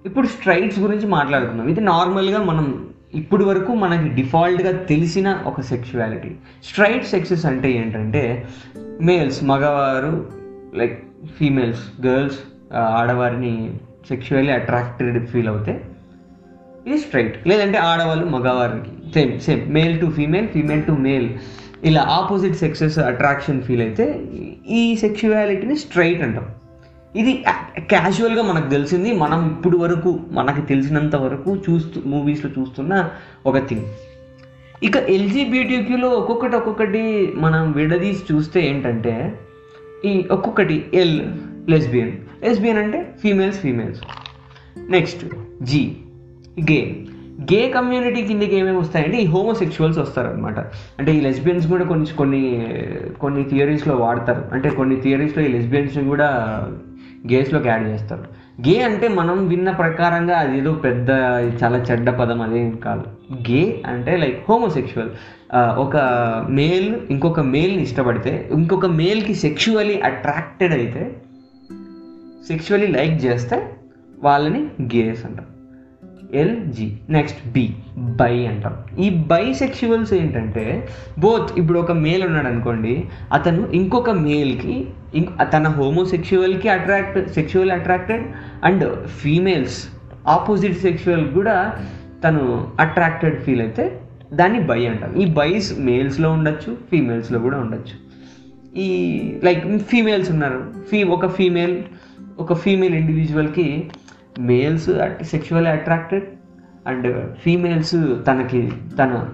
ఇప్పుడు 0.05 0.27
స్ట్రైట్స్ 0.27 0.79
గురించి 0.79 1.07
మాట్లాడుకుందాం. 1.07 1.67
ఇది 1.69 1.81
నార్మల్గా 1.81 2.43
మనం 2.43 2.89
ఇప్పుడు 3.13 3.43
వరకు 3.45 3.71
మనకి 3.73 4.09
డిఫాల్ట్గా 4.09 4.71
తెలిసిన 4.71 5.41
ఒక 5.45 5.61
సెక్షువాలిటీ 5.61 6.31
స్ట్రైట్ 6.63 7.05
సెక్సెస్ 7.05 7.45
అంటే 7.45 7.71
ఏంటంటే 7.71 8.45
మేల్స్ 9.01 9.43
మగవారు 9.43 10.13
లైక్ 10.73 10.95
ఫీమేల్స్ 11.39 12.07
గర్ల్స్ 12.07 12.39
ఆడవారిని 12.75 13.71
సెక్షువల్లీ 14.09 14.51
అట్రాక్టెడ్ 14.51 15.27
ఫీల్ 15.27 15.47
అవుతే 15.47 15.81
ఇది 16.87 16.97
స్ట్రైట్ 16.97 17.47
లేదంటే 17.47 17.77
ఆడవాళ్ళు 17.77 18.25
మగవారికి 18.25 19.11
same 19.13 19.39
same 19.39 19.61
male 19.73 19.99
to 19.99 20.05
female 20.05 20.47
female 20.47 20.83
to 20.83 20.91
male 20.91 21.29
ఇలా 21.83 22.01
ఆపోజిట్ 22.01 22.55
సెక్సెస్ 22.55 22.99
అట్రాక్షన్ 22.99 23.61
ఫీల్ 23.61 23.81
అయితే 23.81 24.05
ఈ 24.67 24.95
సెక్షువాలిటీని 24.95 25.75
స్ట్రైట్ 25.75 26.21
అంటాం. 26.21 26.45
ఇది 27.15 27.43
క్యాజువల్గా 27.79 28.43
మనకు 28.43 28.69
తెలిసింది. 28.69 29.13
మనం 29.13 29.39
ఇప్పుడు 29.51 29.77
వరకు 29.77 30.19
మనకి 30.31 30.61
తెలిసినంత 30.61 31.15
వరకు 31.15 31.55
చూస్తూ 31.55 32.01
మూవీస్లో 32.05 32.51
చూస్తున్న 32.59 33.09
ఒక 33.45 33.57
థింగ్ 33.67 33.85
ఇక 34.83 34.95
ఎల్జీబీటీక్యూలో 34.95 36.09
ఒక్కొక్కటి 36.09 36.55
ఒక్కొక్కటి 36.55 37.33
మనం 37.35 37.71
విడదీసి 37.71 38.33
చూస్తే 38.33 38.67
ఏంటంటే 38.69 39.39
ఈ 40.05 40.27
ఒక్కొక్కటి 40.31 40.85
ఎల్ 40.93 41.21
లెస్బియన్ 41.69 42.11
లెస్బియన్ 42.43 42.77
అంటే 42.77 43.15
females 43.21 43.59
females 43.59 44.01
next 44.89 45.25
G 45.63 45.95
gay 46.71 47.05
gay 47.53 47.69
community 47.69 48.21
కిందకి 48.21 48.55
ఏమేమి 48.55 48.77
వస్తాయంటే 48.77 49.17
ఈ 49.17 49.25
హోమోసెక్షువల్స్ 49.25 49.99
వస్తారనమాట 49.99 50.59
అంటే 50.99 51.11
ఈ 51.13 51.21
లెస్బియన్స్ 51.21 51.67
కూడా 51.67 51.85
కొన్ని 51.85 52.15
కొన్ని 52.15 52.41
కొన్ని 53.21 53.43
థియరీస్లో 53.43 53.95
వాడతారు. 53.95 54.43
అంటే 54.51 54.69
కొన్ని 54.69 55.01
థియరీస్లో 55.01 55.43
ఈ 55.43 55.47
లెస్బియన్స్ని 55.47 56.03
కూడా 56.03 56.29
గేస్లోకి 57.31 57.67
యాడ్ 57.67 57.87
చేస్తారు. 57.87 58.23
గే 58.67 58.75
అంటే 58.81 59.07
మనం 59.07 59.47
విన్న 59.47 59.71
ప్రకారంగా 59.71 60.35
అది 60.37 60.57
ఏదో 60.57 60.71
పెద్ద 60.73 61.09
చాలా 61.63 61.77
చెడ్డ 61.91 62.09
పదం 62.09 62.41
అదేం 62.41 62.71
కాదు. 62.85 63.03
గే 63.51 63.81
అంటే 63.85 64.17
లైక్ 64.17 64.43
హోమోసెక్షువల్. 64.49 65.09
ఒక 65.55 65.97
మేల్ 66.49 66.89
ఇంకొక 67.09 67.39
మేల్ని 67.39 67.83
ఇష్టపడితే 67.83 68.49
ఇంకొక 68.51 68.85
మేల్కి 68.85 69.35
సెక్షువలీ 69.35 69.95
అట్రాక్టెడ్ 69.99 70.73
అయితే 70.73 71.15
సెక్షువలీ 72.47 72.87
లైక్ 72.87 73.25
చేస్తే 73.25 73.57
వాళ్ళని 74.23 74.61
గేస్ 74.95 75.25
అంటారు 75.25 75.51
ఎల్జి 76.35 76.87
నెక్స్ట్ 77.09 77.41
బి 77.47 77.63
బై 77.97 78.45
అంటాం. 78.45 78.75
ఈ 78.99 79.09
బై 79.09 79.53
సెక్షువల్స్ 79.53 80.13
ఏంటంటే 80.13 80.87
బోత్ 81.19 81.59
ఇప్పుడు 81.59 81.79
ఒక 81.79 81.91
మేల్ 81.91 82.23
ఉన్నాడు 82.25 82.47
అనుకోండి 82.47 82.93
అతను 83.33 83.67
ఇంకొక 83.67 84.09
మేల్కి 84.09 84.75
ఇంక 85.15 85.43
తన 85.53 85.67
హోమోసెక్షువల్కి 85.67 86.69
attract 86.69 87.29
sexual 87.29 87.71
attracted 87.71 88.23
and 88.63 89.07
females 89.07 89.87
opposite 90.27 90.77
sexual 90.77 91.33
కూడా 91.33 91.75
తను 92.23 92.71
అట్రాక్టెడ్ 92.79 93.41
ఫీల్ 93.41 93.61
అయితే 93.61 93.99
దాన్ని 94.33 94.59
బై 94.59 94.87
అంటాం 94.87 95.15
ఈ 95.15 95.25
బైస్ 95.25 95.79
మేల్స్లో 95.79 96.31
ఉండొచ్చు 96.31 96.77
ఫీమేల్స్లో 96.91 97.39
కూడా 97.39 97.59
ఉండొచ్చు. 97.59 97.95
ఈ 98.79 98.89
లైక్ 99.43 99.77
ఫీమేల్స్ 99.77 100.31
ఉన్నారు. 100.31 100.73
ఫీ 100.91 101.03
ఒక 101.03 101.27
ఫీమేల్ 101.27 101.83
ఒక 102.39 102.53
female 102.53 102.95
ఇండివిజువల్కి 102.95 103.91
males 104.39 104.89
sexual 105.23 105.67
attracted 105.67 106.23
and 106.87 107.35
females 107.35 107.95
తనకి 108.27 108.71
తన 108.99 109.29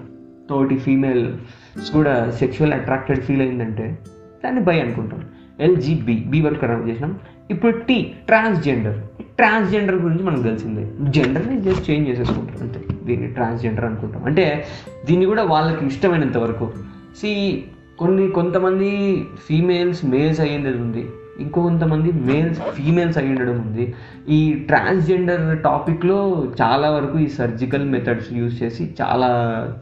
తోటి 0.50 0.76
ఫీమేల్స్ 0.76 1.90
కూడా 1.90 2.30
సెక్షువల్ 2.30 2.72
అట్రాక్టెడ్ 2.72 3.20
ఫీల్ 3.20 3.40
అయిందంటే 3.40 3.98
దాన్ని 4.44 4.60
బై 4.60 4.80
అనుకుంటాం 4.80 5.24
ఎల్జీబీ 5.60 6.14
బీ 6.14 6.40
వరకు 6.40 6.58
కనెక్ట్ 6.58 6.88
చేసినాం. 6.88 7.18
ఇప్పుడు 7.50 7.78
టీ 7.78 8.02
ట్రాన్స్జెండర్. 8.26 9.22
ట్రాన్స్జెండర్ 9.36 9.96
గురించి 9.96 10.24
మనకు 10.24 10.42
తెలిసిందే. 10.42 11.10
జెండర్ని 11.10 11.60
జస్ట్ 11.60 11.90
చేంజ్ 11.90 12.08
చేసేసుకుంటాం 12.08 12.56
అంతే. 12.60 12.80
దీన్ని 13.04 13.26
ట్రాన్స్జెండర్ 13.26 13.84
అనుకుంటాం. 13.84 14.24
అంటే 14.24 14.66
దీన్ని 15.06 15.26
కూడా 15.26 15.42
వాళ్ళకి 15.42 15.86
ఇష్టమైనంత 15.86 16.36
వరకు. 16.36 16.72
సి 17.16 17.64
కొన్ని 17.98 18.28
కొంతమంది 18.28 19.22
ఫీమేల్స్ 19.48 20.04
మేల్స్ 20.04 20.40
అయ్యేది 20.40 20.68
ఉంది. 20.68 21.06
ఇంకో 21.40 21.62
కొంతమంది 21.62 22.12
మేల్స్ 22.12 22.60
ఫీమేల్స్ 22.60 23.18
అయి 23.18 23.28
ఉండడం 23.28 23.60
ఉంది. 23.60 23.94
ఈ 24.28 24.52
ట్రాన్స్జెండర్ 24.52 25.62
టాపిక్లో 25.62 26.48
చాలా 26.62 26.90
వరకు 26.90 27.18
ఈ 27.18 27.26
సర్జికల్ 27.26 27.88
మెథడ్స్ 27.88 28.32
యూజ్ 28.32 28.62
చేసి 28.62 28.94
చాలా 29.02 29.28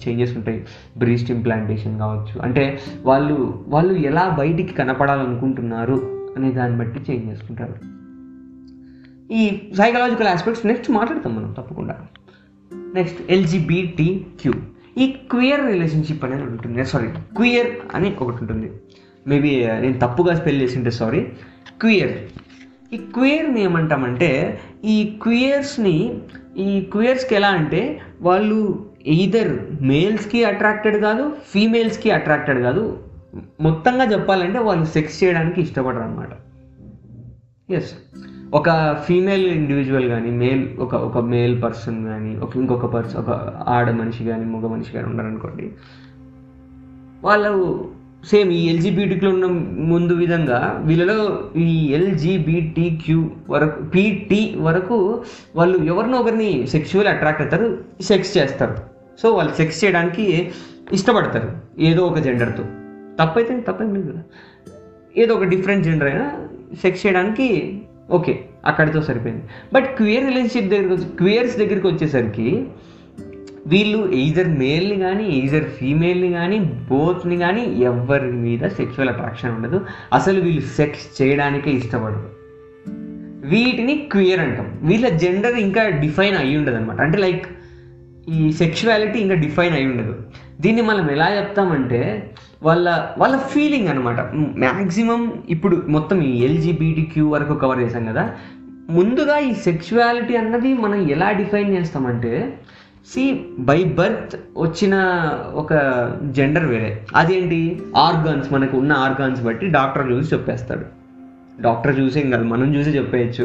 చేంజెస్ 0.08 0.36
ఉంటాయి. 0.36 0.64
బ్రీస్ట్ 0.98 1.30
ఇంప్లాంటేషన్ 1.30 1.98
కావచ్చు. 1.98 2.42
అంటే 2.42 2.78
వాళ్ళు 3.02 3.64
వాళ్ళు 3.68 3.94
ఎలా 3.94 4.36
బయటికి 4.38 4.74
కనపడాలనుకుంటున్నారు 4.74 6.26
అనే 6.36 6.50
దాన్ని 6.50 6.78
బట్టి 6.78 7.12
చేంజ్ 7.12 7.30
చేసుకుంటారు. 7.30 7.74
ఈ 9.32 9.72
సైకలాజికల్ 9.74 10.28
ఆస్పెక్ట్స్ 10.28 10.66
నెక్స్ట్ 10.66 10.90
మాట్లాడతాం 10.90 11.36
మనం 11.36 11.52
తప్పకుండా. 11.52 11.96
నెక్స్ట్ 12.94 13.30
ఎల్జిబిటి 13.30 14.26
క్యూ 14.40 14.52
ఈ 14.98 15.14
క్వియర్ 15.30 15.66
రిలేషన్షిప్ 15.66 16.24
అనేది 16.24 16.42
ఉంటుంది. 16.42 16.84
సారీ 16.84 17.08
క్వియర్ 17.36 17.66
అని 17.94 18.16
ఒకటి 18.20 18.36
ఉంటుంది. 18.40 18.72
మేబీ 19.28 19.50
నేను 19.66 19.98
తప్పుగా 19.98 20.34
స్పెల్ 20.36 20.62
చేసింటే 20.62 20.90
సారీ. 20.90 21.20
క్వియర్. 21.80 22.14
ఈ 22.94 22.96
క్వియర్ని 22.96 23.62
ఏమంటామంటే 23.62 24.60
ఈ 24.84 25.18
క్వియర్స్ని 25.22 26.18
ఈ 26.58 26.80
క్వియర్స్కి 26.80 27.34
ఎలా 27.34 27.48
అంటే 27.48 28.00
వాళ్ళు 28.20 28.86
ఈదర్ 29.06 29.82
మేల్స్కి 29.82 30.44
అట్రాక్టెడ్ 30.44 30.96
కాదు 31.02 31.32
ఫీమేల్స్కి 31.54 32.10
అట్రాక్టెడ్ 32.10 32.60
కాదు. 32.62 32.98
మొత్తంగా 33.60 34.04
చెప్పాలంటే 34.04 34.58
వాళ్ళు 34.58 34.84
సెక్స్ 34.84 35.24
చేయడానికి 35.24 35.60
ఇష్టపడరు 35.60 36.00
అనమాట 36.00 36.28
ఎస్ 37.72 37.92
ఒక 38.54 38.70
ఫీమేల్ 39.04 39.46
ఇండివిజువల్ 39.46 40.08
కానీ 40.08 40.30
మేల్ 40.30 40.78
ఒక 40.78 40.94
ఒక 40.94 41.18
మేల్ 41.18 41.62
పర్సన్ 41.62 42.04
కానీ 42.06 42.36
ఒక 42.36 42.56
ఇంకొక 42.56 42.86
పర్సన్ 42.86 43.20
ఒక 43.20 43.30
ఆడ 43.68 43.90
మనిషి 43.90 44.24
కానీ 44.24 44.44
మగ 44.44 44.66
మనిషి 44.66 44.92
కానీ 44.92 45.06
ఉన్నారనుకోండి 45.06 45.70
వాళ్ళు 47.22 47.52
సేమ్ 48.26 48.52
ఈ 48.52 48.68
ఎల్జీబీటీలో 48.68 49.30
ఉన్న 49.30 49.46
ముందు 49.78 50.12
విధంగా 50.12 50.82
వీళ్ళలో 50.86 51.50
ఈ 51.56 51.92
ఎల్జీబీటీ 51.92 52.98
క్యూ 53.04 53.30
వరకు 53.50 53.82
పీటీ 53.82 54.54
వరకు 54.56 55.24
వాళ్ళు 55.56 55.84
ఎవరినో 55.84 56.18
ఒకరిని 56.18 56.66
సెక్షువల్ 56.66 57.06
అట్రాక్ట్ 57.06 57.42
అవుతారు 57.42 57.78
సెక్స్ 58.00 58.38
చేస్తారు. 58.38 58.76
సో 59.22 59.32
వాళ్ళు 59.32 59.52
సెక్స్ 59.52 59.84
చేయడానికి 59.84 60.52
ఇష్టపడతారు 60.92 61.52
ఏదో 61.78 62.06
ఒక 62.06 62.18
జెండర్తో 62.18 62.64
తప్పైతే 63.20 63.60
తప్పేం 63.60 63.94
లేదు 63.94 64.12
కదా 64.12 64.22
ఏదో 65.16 65.34
ఒక 65.34 65.44
డిఫరెంట్ 65.44 65.84
జెండర్ 65.84 66.08
అయినా 66.08 66.48
సెక్స్ 66.82 67.06
చేయడానికి 67.06 67.80
ఓకే 68.10 68.44
అక్కడితో 68.66 69.02
సరిపోయింది. 69.02 69.42
బట్ 69.74 69.96
క్వియర్ 69.96 70.26
రిలేషన్షిప్ 70.26 70.68
దగ్గరికి 70.68 71.16
క్వియర్స్ 71.16 71.56
దగ్గరికి 71.56 71.86
వచ్చేసరికి 71.86 72.66
వీళ్ళు 73.68 74.12
ఈజర్ 74.12 74.48
మేల్ని 74.48 74.98
కానీ 74.98 75.24
ఈజర్ 75.24 75.64
ఫీమేల్ని 75.64 76.30
కానీ 76.32 76.58
బోత్ని 76.58 77.36
కానీ 77.36 77.62
ఎవరి 77.80 78.32
మీద 78.32 78.68
సెక్షువల్ 78.68 79.08
అట్రాక్షన్ 79.08 79.50
ఉండదు. 79.50 79.80
అసలు 80.12 80.40
వీళ్ళు 80.40 80.60
సెక్స్ 80.60 81.22
చేయడానికే 81.22 81.70
ఇష్టపడరు. 81.70 82.38
వీటిని 83.48 84.08
క్వియర్ 84.12 84.40
అంటాం. 84.40 84.78
వీళ్ళ 84.82 85.08
జెండర్ 85.08 85.54
ఇంకా 85.54 85.88
డిఫైన్ 85.88 86.36
అయి 86.36 86.56
ఉండదు 86.56 86.76
అనమాట 86.76 87.00
అంటే 87.00 87.18
లైక్ 87.18 87.46
ఈ 88.28 88.52
సెక్షువాలిటీ 88.52 89.18
ఇంకా 89.18 89.34
డిఫైన్ 89.34 89.74
అయి 89.74 89.86
ఉండదు. 89.86 90.16
దీన్ని 90.60 90.82
మనం 90.82 91.10
ఎలా 91.10 91.36
చెప్తామంటే 91.36 92.30
వాళ్ళ 92.62 93.06
వాళ్ళ 93.18 93.36
ఫీలింగ్ 93.36 93.88
అనమాట 93.88 94.20
మ్యాక్సిమం 94.34 95.42
ఇప్పుడు 95.48 95.82
మొత్తం 95.88 96.22
ఈ 96.22 96.44
ఎల్జీబీటీ 96.44 97.02
క్యూ 97.02 97.28
వరకు 97.28 97.54
కవర్ 97.54 97.78
చేశాం 97.78 98.04
కదా. 98.04 98.32
ముందుగా 98.90 99.38
ఈ 99.38 99.54
సెక్షువాలిటీ 99.54 100.36
అన్నది 100.36 100.74
మనం 100.74 101.10
ఎలా 101.10 101.30
డిఫైన్ 101.30 101.76
చేస్తామంటే 101.76 102.58
సి 103.12 103.46
బై 103.58 103.84
బర్త్ 103.84 104.36
వచ్చిన 104.56 104.94
ఒక 105.54 105.72
జెండర్ 106.30 106.64
వేరే. 106.64 107.06
అదేంటి? 107.16 107.82
ఆర్గాన్స్ 107.96 108.52
మనకు 108.52 108.76
ఉన్న 108.76 108.92
ఆర్గాన్స్ 108.92 109.42
బట్టి 109.42 109.66
డాక్టర్ 109.68 110.12
చూసి 110.12 110.34
చెప్పేస్తాడు. 110.34 110.84
డాక్టర్ 111.62 112.00
చూసేం 112.00 112.30
కాదు 112.30 112.44
మనం 112.44 112.74
చూసి 112.74 112.90
చెప్పేయచ్చు. 112.90 113.44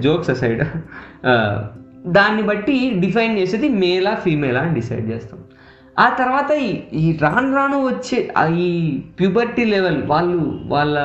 జోక్స్ 0.00 0.30
అసైడ్ 0.30 0.62
దాన్ని 2.06 2.42
బట్టి 2.42 2.90
డిఫైన్ 2.90 3.38
చేసేది 3.38 3.68
మేలా 3.68 4.14
ఫీమేలా 4.14 4.60
అని 4.60 4.74
డిసైడ్ 4.74 5.10
చేస్తాం. 5.10 5.40
ఆ 5.98 6.08
తర్వాత 6.08 6.50
ఈ 6.92 7.04
రాను 7.22 7.54
రాను 7.56 7.76
వచ్చే 7.86 8.18
ఈ 8.58 8.68
ప్యూబర్టీ 9.18 9.64
లెవెల్ 9.64 10.02
వాళ్ళు 10.02 10.40
వాళ్ళ 10.66 10.98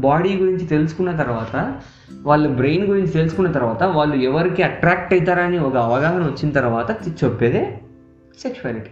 బాడీ 0.00 0.32
గురించి 0.34 0.64
తెలుసుకున్న 0.66 1.10
తర్వాత 1.16 1.56
వాళ్ళ 2.22 2.46
బ్రెయిన్ 2.48 2.86
గురించి 2.86 3.12
తెలుసుకున్న 3.12 3.50
తర్వాత 3.52 3.82
వాళ్ళు 3.82 4.16
ఎవరికి 4.22 4.62
అట్రాక్ట్ 4.62 5.12
అవుతారని 5.14 5.58
ఒక 5.58 5.76
అవగాహన 5.76 6.22
వచ్చిన 6.22 6.50
తర్వాత 6.50 6.90
చెప్పేదే 7.22 7.62
సెక్షువాలిటీ 8.40 8.90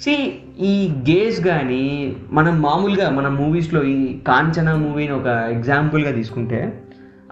సి 0.00 0.14
ఈ 0.62 0.74
గేస్ 1.10 1.38
కానీ 1.46 1.84
మనం 2.32 2.54
మామూలుగా 2.62 3.10
మన 3.10 3.28
మూవీస్లో 3.28 3.82
ఈ 3.82 3.98
కాంచనా 4.26 4.72
మూవీని 4.76 5.12
ఒక 5.12 5.26
ఎగ్జాంపుల్గా 5.52 6.10
తీసుకుంటే 6.10 6.60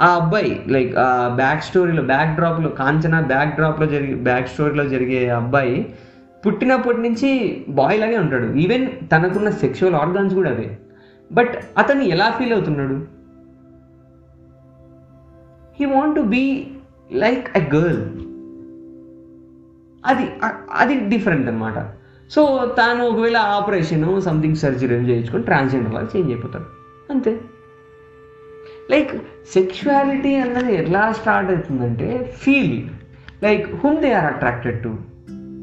ఆ 0.01 0.09
అబ్బాయి 0.15 0.53
లైక్ 0.69 0.93
ఆ 0.99 1.09
బ్యాక్ 1.37 1.65
స్టోరీలో 1.65 2.03
బ్యాక్ 2.03 2.37
డ్రాప్లో 2.37 2.69
కాంచనా 2.79 3.21
బ్యాక్ 3.21 3.57
డ్రాప్లో 3.57 3.87
జరిగే 3.87 4.15
బ్యాక్ 4.23 4.49
స్టోరీలో 4.49 4.85
జరిగే 4.85 5.29
అబ్బాయి 5.31 5.75
పుట్టినప్పటి 6.47 6.99
నుంచి 6.99 7.31
బాయ్ 7.69 8.01
లాగే 8.01 8.19
ఉంటాడు. 8.19 8.53
ఈవెన్ 8.55 8.89
తనకున్న 9.13 9.51
సెక్షువల్ 9.51 9.95
ఆర్గాన్స్ 9.95 10.35
కూడా 10.35 10.51
అవే. 10.51 10.79
బట్ 11.33 11.55
అతను 11.79 12.03
ఎలా 12.03 12.31
ఫీల్ 12.31 12.53
అవుతున్నాడు? 12.53 13.07
He 15.81 15.87
want 15.87 16.17
to 16.17 16.21
be 16.21 16.67
like 17.13 17.59
a 17.59 17.61
girl 17.75 18.03
అది 20.07 20.29
అది 20.73 21.09
డిఫరెంట్ 21.09 21.49
అనమాట 21.49 21.93
సో 22.31 22.75
తాను 22.79 23.07
ఒకవేళ 23.07 23.37
ఆపరేషన్ 23.37 24.23
సంథింగ్ 24.23 24.57
సర్జరీ 24.57 24.95
చేయించుకొని 24.95 25.45
ట్రాన్స్జెండర్ 25.45 25.95
లాగా 25.95 26.09
చేంజ్ 26.17 26.33
అయిపోతాడు. 26.33 26.65
అంతే. 27.13 27.41
లైక్ 28.91 29.17
సెక్షువాలిటీ 29.53 30.35
అన్నది 30.35 30.75
ఎలా 30.75 31.13
స్టార్ట్ 31.13 31.51
అవుతుందంటే 31.51 32.35
feel 32.39 32.89
like 33.43 33.75
hmm 33.75 33.99
they 33.99 34.13
are 34.13 34.35
attracted 34.35 34.83
to 34.83 34.97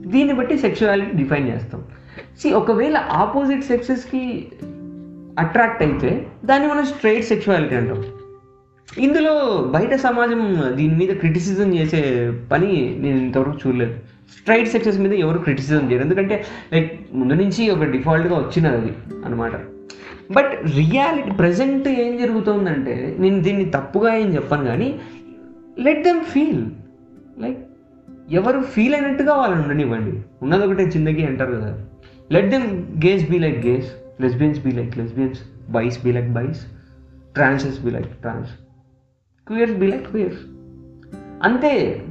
దీన్ని 0.10 0.34
బట్టి 0.34 0.58
సెక్షువాలిటీ 0.58 1.18
డిఫైన్ 1.18 1.48
చేస్తాం. 1.48 1.84
సి 2.40 2.54
ఒకవేళ 2.54 2.98
ఆపోజిట్ 2.98 3.64
సెక్సెస్కి 3.64 4.48
అట్రాక్ట్ 5.40 5.84
అయితే 5.84 6.28
దాన్ని 6.46 6.68
మనం 6.70 6.86
స్ట్రైట్ 6.86 7.26
సెక్షువాలిటీ 7.26 7.76
అంటాం. 7.76 8.04
ఇందులో 8.98 9.34
బయట 9.76 9.94
సమాజం 9.96 10.42
దీని 10.76 10.96
మీద 10.96 11.10
క్రిటిసిజం 11.10 11.74
చేసే 11.74 12.34
పని 12.52 12.96
నేను 13.00 13.18
ఇంతవరకు 13.18 13.58
చూడలేదు. 13.68 13.96
స్ట్రైట్ 14.40 14.70
సెక్సెస్ 14.70 15.00
మీద 15.00 15.14
ఎవరు 15.14 15.40
క్రిటిసిజం 15.40 15.92
చేయరు. 15.92 16.04
ఎందుకంటే 16.04 16.44
లైక్ 16.74 16.92
ముందు 17.14 17.34
నుంచి 17.34 17.70
ఒక 17.70 17.84
డిఫాల్ట్గా 17.84 18.36
వచ్చినది 18.36 18.78
అది 18.78 18.94
అనమాట 19.26 19.52
బట్ 20.32 20.54
రియాలిటీ 20.76 21.32
ప్రజెంట్ 21.32 21.88
ఏం 21.88 22.18
జరుగుతుందంటే 22.18 23.16
నేను 23.20 23.42
దీన్ని 23.42 23.66
తప్పుగా 23.66 24.16
ఏం 24.16 24.36
చెప్పాను 24.36 24.66
కానీ 24.66 25.00
లెట్ 25.80 26.04
దెమ్ 26.04 26.24
ఫీల్ 26.24 26.66
లైక్ 27.40 27.60
ఎవరు 28.32 28.62
ఫీల్ 28.62 28.96
అయినట్టుగా 28.96 29.34
వాళ్ళని 29.34 29.62
ఉండనివ్వండి. 29.62 30.22
ఉన్నది 30.44 30.66
ఒకటే 30.66 30.86
జిందగీ 30.86 31.26
అంటారు 31.26 31.52
కదా. 31.52 31.80
Let 32.32 32.50
them 32.50 32.64
gays 33.06 33.30
be 33.30 33.40
like 33.40 33.66
gays 33.66 33.92
lesbians 34.22 34.60
be 34.60 34.72
like 34.72 34.98
lesbians 34.98 35.40
bis 35.70 36.04
be 36.04 36.12
like 36.12 36.30
bis 36.30 36.66
trans 37.34 37.80
be 37.80 37.92
like 37.92 38.08
trans 38.08 38.50
queers 39.48 39.76
be 39.76 39.88
like 39.88 40.10
queers 40.10 40.40
అంతే 41.44 42.04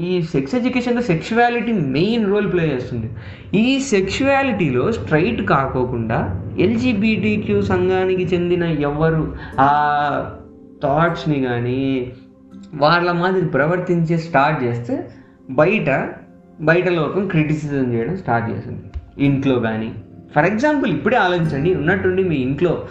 ఈ 0.00 0.22
సెక్స్ 0.22 0.54
ఎడ్యుకేషన్లో 0.54 1.02
సెక్షువాలిటీ 1.02 1.72
మెయిన్ 1.72 2.30
రోల్ 2.30 2.52
ప్లే 2.52 2.74
చేస్తుంది. 2.74 3.10
ఈ 3.58 3.80
సెక్షువాలిటీలో 3.80 4.92
స్ట్రైట్ 4.92 5.42
కాకోకుండా 5.42 6.44
ఎల్జీబీటీక్యూ 6.58 7.62
సంఘానికి 7.62 8.22
చెందిన 8.22 8.62
ఎవరు 8.62 9.36
ఆ 9.60 9.70
థాట్స్ని 10.82 11.40
కానీ 11.40 12.12
వాళ్ళ 12.74 13.12
మాదిరి 13.12 13.46
ప్రవర్తించే 13.46 14.16
స్టార్ట్ 14.16 14.64
చేస్తే 14.64 15.08
బయట 15.50 16.14
బయట 16.60 16.88
లోకం 16.88 17.28
క్రిటిసిజం 17.28 17.92
చేయడం 17.92 18.16
స్టార్ట్ 18.16 18.50
చేస్తుంది 18.50 18.82
ఇంట్లో 19.24 19.60
కానీ 19.60 19.94
ఫర్ 20.36 20.46
ఎగ్జాంపుల్ 20.46 20.90
ఇప్పుడే 20.90 21.16
ఆలోచించండి 21.16 21.74
ఉన్నట్టుండి 21.74 22.24
మీ 22.24 22.36
ఇంట్లో 22.36 22.88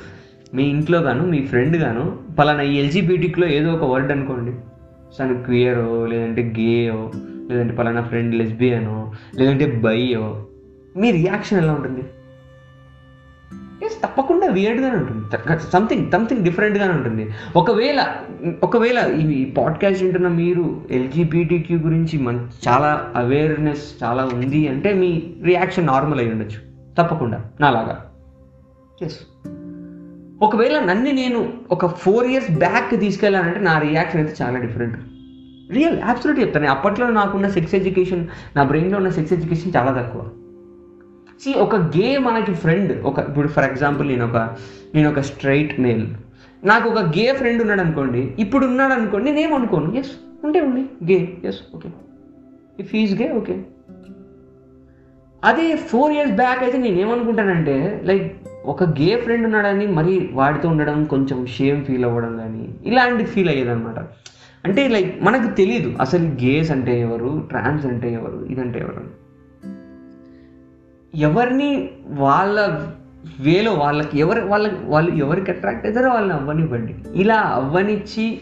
మీ 0.53 0.63
ఇంట్లో 0.63 0.99
గాను 0.99 1.23
మీ 1.25 1.45
ఫ్రెండ్ 1.45 1.77
గాను 1.77 2.19
పలానా 2.39 2.61
ఎల్జీబీటిక్లో 2.61 2.77
ఎల్జీబీటీక్లో 2.77 3.47
ఏదో 3.47 3.71
ఒక 3.71 3.83
వర్డ్ 3.83 4.11
అనుకోండి. 4.11 4.51
తను 5.19 5.43
క్వియరో 5.43 6.05
లేదంటే 6.05 6.53
గేయో 6.59 7.11
లేదంటే 7.49 7.75
పలానా 7.75 8.01
ఫ్రెండ్ 8.01 8.35
లెస్బియనో 8.35 9.11
లేదంటే 9.35 9.65
బైయో 9.65 10.45
మీ 10.97 11.11
రియాక్షన్ 11.11 11.59
ఎలా 11.59 11.73
ఉంటుంది? 11.73 12.03
ఎస్ 13.87 14.03
తప్పకుండా 14.03 14.47
వియర్డ్గానే 14.47 14.95
ఉంటుంది. 14.95 15.37
సంథింగ్ 15.71 16.11
సంథింగ్ 16.11 16.43
డిఫరెంట్గానే 16.43 16.93
ఉంటుంది. 16.93 17.29
ఒకవేళ 17.55 18.05
ఒకవేళ 18.63 19.15
ఈ 19.15 19.51
పాడ్కాస్ట్ 19.51 20.03
వింటున్న 20.03 20.27
మీరు 20.27 20.81
ఎల్జీబీటీక్యూ 20.91 21.79
గురించి 21.79 22.19
మం 22.19 22.49
చాలా 22.67 23.13
అవేర్నెస్ 23.15 24.03
చాలా 24.03 24.29
ఉంది 24.33 24.67
అంటే 24.67 24.93
మీ 24.93 25.33
రియాక్షన్ 25.43 25.87
నార్మల్ 25.87 26.19
అయి 26.19 26.31
ఉండొచ్చు. 26.31 26.67
తప్పకుండా 26.97 27.43
నాలాగా. 27.61 28.11
ఎస్ 29.01 29.19
ఒకవేళ 30.41 30.79
నన్ను 30.79 31.11
నేను 31.11 31.53
ఒక 31.71 31.85
ఫోర్ 31.85 32.27
ఇయర్స్ 32.27 32.51
బ్యాక్ 32.51 32.99
తీసుకెళ్ళానంటే 32.99 33.59
నా 33.59 33.79
రియాక్షన్ 33.79 34.21
అయితే 34.21 34.43
చాలా 34.43 34.59
డిఫరెంట్ 34.59 34.99
రియల్ 35.71 36.01
అబ్సల్యూట్ 36.01 36.39
చెప్తాను 36.39 36.67
అప్పట్లో 36.67 37.09
నాకున్న 37.09 37.49
సెక్స్ 37.49 37.75
ఎడ్యుకేషన్ 37.75 38.27
నా 38.55 38.63
బ్రెయిన్లో 38.63 38.97
ఉన్న 38.97 39.09
సెక్స్ 39.09 39.33
ఎడ్యుకేషన్ 39.33 39.71
చాలా 39.77 39.91
తక్కువ. 40.01 40.29
సి 41.43 41.53
ఒక 41.53 41.75
గే 41.75 42.17
మనకి 42.17 42.53
ఫ్రెండ్ 42.53 43.01
ఒక 43.01 43.19
ఇప్పుడు 43.19 43.47
ఫర్ 43.47 43.65
ఎగ్జాంపుల్ 43.65 44.07
నేను 44.07 44.25
ఒక 44.25 44.37
నేను 44.95 45.09
ఒక 45.09 45.19
స్ట్రైట్ 45.19 45.79
మేల్ 45.79 46.07
నాకు 46.63 46.89
ఒక 46.89 46.99
గే 46.99 47.33
ఫ్రెండ్ 47.33 47.61
ఉన్నాడు 47.61 47.81
అనుకోండి 47.81 48.35
ఇప్పుడు 48.39 48.65
ఉన్నాడు 48.65 48.93
అనుకోండి 48.93 49.31
నేను 49.31 49.55
అనుకోను? 49.55 49.95
ఎస్ 49.95 50.11
ఉంటే 50.43 50.61
ఉండి. 50.61 50.83
Gay 51.05 51.37
yes 51.43 51.59
okay 51.75 51.89
if 52.79 52.95
is 52.95 53.21
gay 53.21 53.31
okay 53.31 53.55
అదే 55.43 55.75
ఫోర్ 55.75 56.11
ఇయర్స్ 56.13 56.33
బ్యాక్ 56.33 56.63
అయితే 56.63 56.77
నేను 56.77 56.95
ఏమనుకుంటానంటే 56.95 58.01
లైక్ 58.05 58.37
ఒక 58.65 58.83
గే 58.83 59.15
ఫ్రెండ్ 59.15 59.45
ఉన్నాడని 59.45 59.87
మరి 59.87 60.29
వాడితో 60.33 60.69
ఉండడం 60.69 61.05
కొంచెం 61.05 61.45
షేమ్ 61.45 61.85
ఫీల్ 61.85 62.05
అవ్వడం 62.05 62.37
కానీ 62.37 62.69
ఇలాంటి 62.85 63.25
ఫీల్ 63.25 63.49
అయ్యేదన్నమాట. 63.49 63.99
అంటే 64.65 64.87
లైక్ 64.87 65.23
మనకు 65.23 65.55
తెలియదు 65.55 65.95
అసలు 66.01 66.23
గేస్ 66.23 66.71
అంటే 66.71 67.01
ఎవరు 67.01 67.45
ట్రాన్స్ 67.49 67.85
అంటే 67.85 68.13
ఎవరు 68.13 68.45
ఇదంటే 68.49 68.79
ఎవరు 68.79 69.26
ఎవరిని 71.15 71.89
వాళ్ళ 72.07 72.85
వేలో 73.39 73.73
వాళ్ళకి 73.73 74.19
ఎవరు 74.19 74.45
వాళ్ళ 74.45 74.71
వాళ్ళు 74.85 75.11
ఎవరికి 75.11 75.51
అట్రాక్ట్ 75.51 75.85
అవుతారో 75.85 76.09
వాళ్ళని 76.09 76.33
అవ్వనివ్వండి. 76.33 76.95
ఇలా 77.15 77.35
అవ్వనిచ్చి 77.35 78.39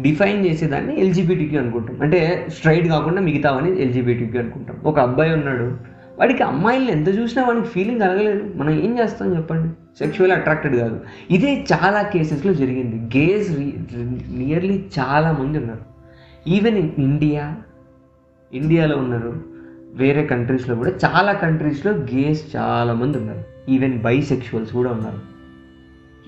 డిఫైన్ 0.00 0.46
చేసేదాన్ని 0.46 1.00
ఎల్జీబీటీక్యూ 1.00 1.60
అనుకుంటాం. 1.60 1.98
అంటే 2.00 2.46
స్ట్రైట్ 2.48 2.88
కాకుండా 2.88 3.20
మిగతావని 3.20 3.82
ఎల్జీబీటీక్యూ 3.82 4.40
అనుకుంటాం. 4.40 4.76
ఒక 4.84 4.98
అబ్బాయి 4.98 5.32
ఉన్నాడు 5.32 5.94
వాడికి 6.18 6.42
అమ్మాయిలను 6.42 6.90
ఎంత 6.90 7.08
చూసినా 7.08 7.44
వాడికి 7.44 7.66
ఫీలింగ్ 7.66 8.00
కలగలేదు. 8.00 8.52
మనం 8.56 8.70
ఏం 8.70 8.98
చేస్తాం 8.98 9.36
చెప్పండి? 9.36 9.74
సెక్షువల్ 9.98 10.32
అట్రాక్టెడ్ 10.32 10.76
కాదు. 10.76 11.00
ఇదే 11.30 11.64
చాలా 11.72 12.02
కేసెస్లో 12.02 12.54
జరిగింది. 12.54 13.18
గేస్ 13.18 13.50
నియర్లీ 14.38 14.84
చాలా 14.98 15.32
మంది 15.32 15.58
ఉన్నారు. 15.58 15.80
ఈవెన్ 16.48 16.78
ఇన్ 16.78 16.90
ఇండియా 16.98 17.56
ఇండియాలో 18.52 18.96
ఉన్నారు. 18.96 19.53
వేరే 19.94 20.26
కంట్రీస్లో 20.26 20.74
కూడా 20.74 20.90
చాలా 20.90 21.32
కంట్రీస్లో 21.32 21.92
గేస్ 21.92 22.56
చాలామంది 22.56 23.18
ఉన్నారు. 23.18 23.70
ఈవెన్ 23.70 24.00
బైసెక్షువల్స్ 24.00 24.72
కూడా 24.72 24.90
ఉన్నారు. 24.90 25.34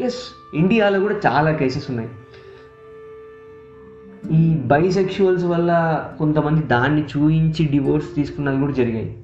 ఎస్ 0.03 0.23
ఇండియాలో 0.55 1.01
కూడా 1.01 1.15
చాలా 1.27 1.53
కేసెస్ 1.53 1.91
ఉన్నాయి. 1.91 2.09
ఈ 4.33 4.55
బైసెక్షువల్స్ 4.55 5.45
వల్ల 5.45 5.71
కొంతమంది 6.19 6.63
దాన్ని 6.63 7.03
చూయించి 7.03 7.67
డివోర్స్ 7.67 8.15
తీసుకున్నవి 8.15 8.61
కూడా 8.61 8.73
జరిగాయి. 8.73 9.17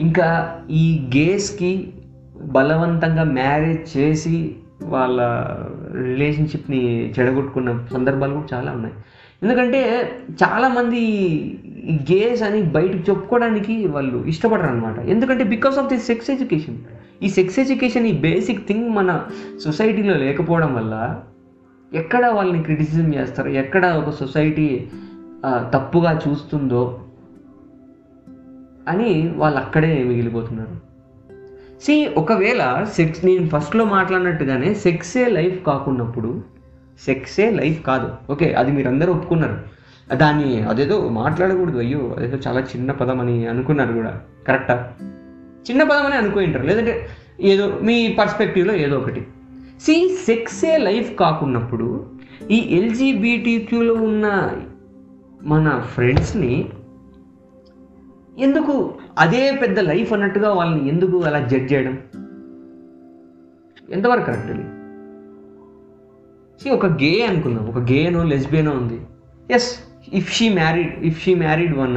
ఇంకా 0.00 0.58
ఈ 0.70 1.10
గేస్కి 1.16 1.94
బలవంతంగా 2.42 3.24
మ్యారేజ్ 3.24 3.96
చేసి 3.96 4.56
వాళ్ళ 4.82 5.46
రిలేషన్షిప్ని 6.04 7.10
చెడగొట్టుకున్న 7.10 7.86
సందర్భాలు 7.92 8.32
కూడా 8.32 8.58
చాలా 8.58 8.72
ఉన్నాయి. 8.72 8.94
ఎందుకంటే 9.42 10.10
చాలామంది 10.42 11.00
గేస్ 11.88 12.42
అని 12.42 12.62
బయటకు 12.62 13.10
చెప్పుకోవడానికి 13.10 13.86
వాళ్ళు 13.86 14.24
ఇష్టపడరు 14.26 14.66
అనమాట 14.66 14.98
ఎందుకంటే 14.98 15.44
because 15.44 15.78
of 15.78 15.86
the 15.86 15.98
sex 15.98 16.30
education 16.30 16.78
ఈ 17.22 17.28
సెక్స్ 17.28 17.58
ఎడ్యుకేషన్ 17.58 18.06
ఈ 18.06 18.12
బేసిక్ 18.12 18.66
థింగ్ 18.68 18.90
మన 18.90 19.24
సొసైటీలో 19.64 20.16
లేకపోవడం 20.16 20.74
వల్ల 20.74 21.22
ఎక్కడ 21.92 22.26
వాళ్ళని 22.26 22.62
క్రిటిసిజం 22.62 23.14
చేస్తారు? 23.14 23.48
ఎక్కడ 23.48 23.86
ఒక 23.86 24.14
సొసైటీ 24.14 24.86
తప్పుగా 25.74 26.20
చూస్తుందో 26.28 27.00
అని 28.88 29.34
వాళ్ళు 29.36 29.58
అక్కడే 29.58 30.04
మిగిలిపోతున్నారు. 30.04 30.90
సి 31.80 32.08
ఒకవేళ 32.16 32.86
సెక్స్ 32.92 33.24
నేను 33.24 33.48
ఫస్ట్లో 33.48 33.84
మాట్లాడినట్టుగానే 33.84 34.74
సెక్సే 34.74 35.26
లైఫ్ 35.26 35.64
కాకున్నప్పుడు 35.64 36.42
సెక్సే 37.06 37.50
లైఫ్ 37.50 37.86
కాదు. 37.86 38.32
ఓకే 38.32 38.52
అది 38.52 38.72
మీరు 38.72 38.88
అందరూ 38.88 39.12
ఒప్పుకున్నారు. 39.12 39.79
దాన్ని 40.14 40.62
అదేదో 40.62 41.08
మాట్లాడకూడదు 41.08 41.78
అయ్యో 41.78 42.14
అదేదో 42.18 42.36
చాలా 42.36 42.60
చిన్న 42.60 42.92
పదం 42.92 43.20
అని 43.20 43.46
అనుకున్నారు 43.46 43.92
కూడా. 43.92 44.20
కరెక్టా 44.48 44.92
చిన్న 45.70 45.82
పదం 45.82 46.06
అని 46.06 46.14
అనుకుంటారు 46.14 46.64
లేదంటే 46.64 47.06
ఏదో 47.40 47.78
మీ 47.82 48.16
పర్స్పెక్టివ్లో 48.18 48.74
ఏదో 48.74 48.98
ఒకటి. 48.98 49.26
సి 49.80 50.16
సెక్సే 50.26 50.76
లైఫ్ 50.76 51.16
కాకున్నప్పుడు 51.16 52.06
ఈ 52.50 52.56
ఎల్జీబీటీక్యూలో 52.56 53.94
ఉన్న 53.94 54.52
మన 55.42 55.84
ఫ్రెండ్స్ని 55.94 56.68
ఎందుకు 58.38 58.94
అదే 59.18 59.58
పెద్ద 59.62 59.78
లైఫ్ 59.78 60.12
అన్నట్టుగా 60.12 60.52
వాళ్ళని 60.52 60.88
ఎందుకు 60.88 61.20
అలా 61.20 61.46
జడ్జ్ 61.46 61.72
చేయడం? 61.72 61.98
ఎంతవరకు 63.90 64.24
కరెక్ట్ 64.24 64.80
సి 66.62 66.70
ఒక 66.70 66.86
గే 66.86 67.26
అనుకుందాం 67.26 67.66
ఒక 67.66 67.78
గేనో 67.78 68.24
లెస్బియనో 68.24 68.70
ఉంది. 68.70 69.00
Yes 69.50 69.89
if 70.12 70.30
she 70.36 70.46
married 70.48 70.92
if 71.04 71.18
she 71.24 71.32
married 71.34 71.74
one 71.74 71.96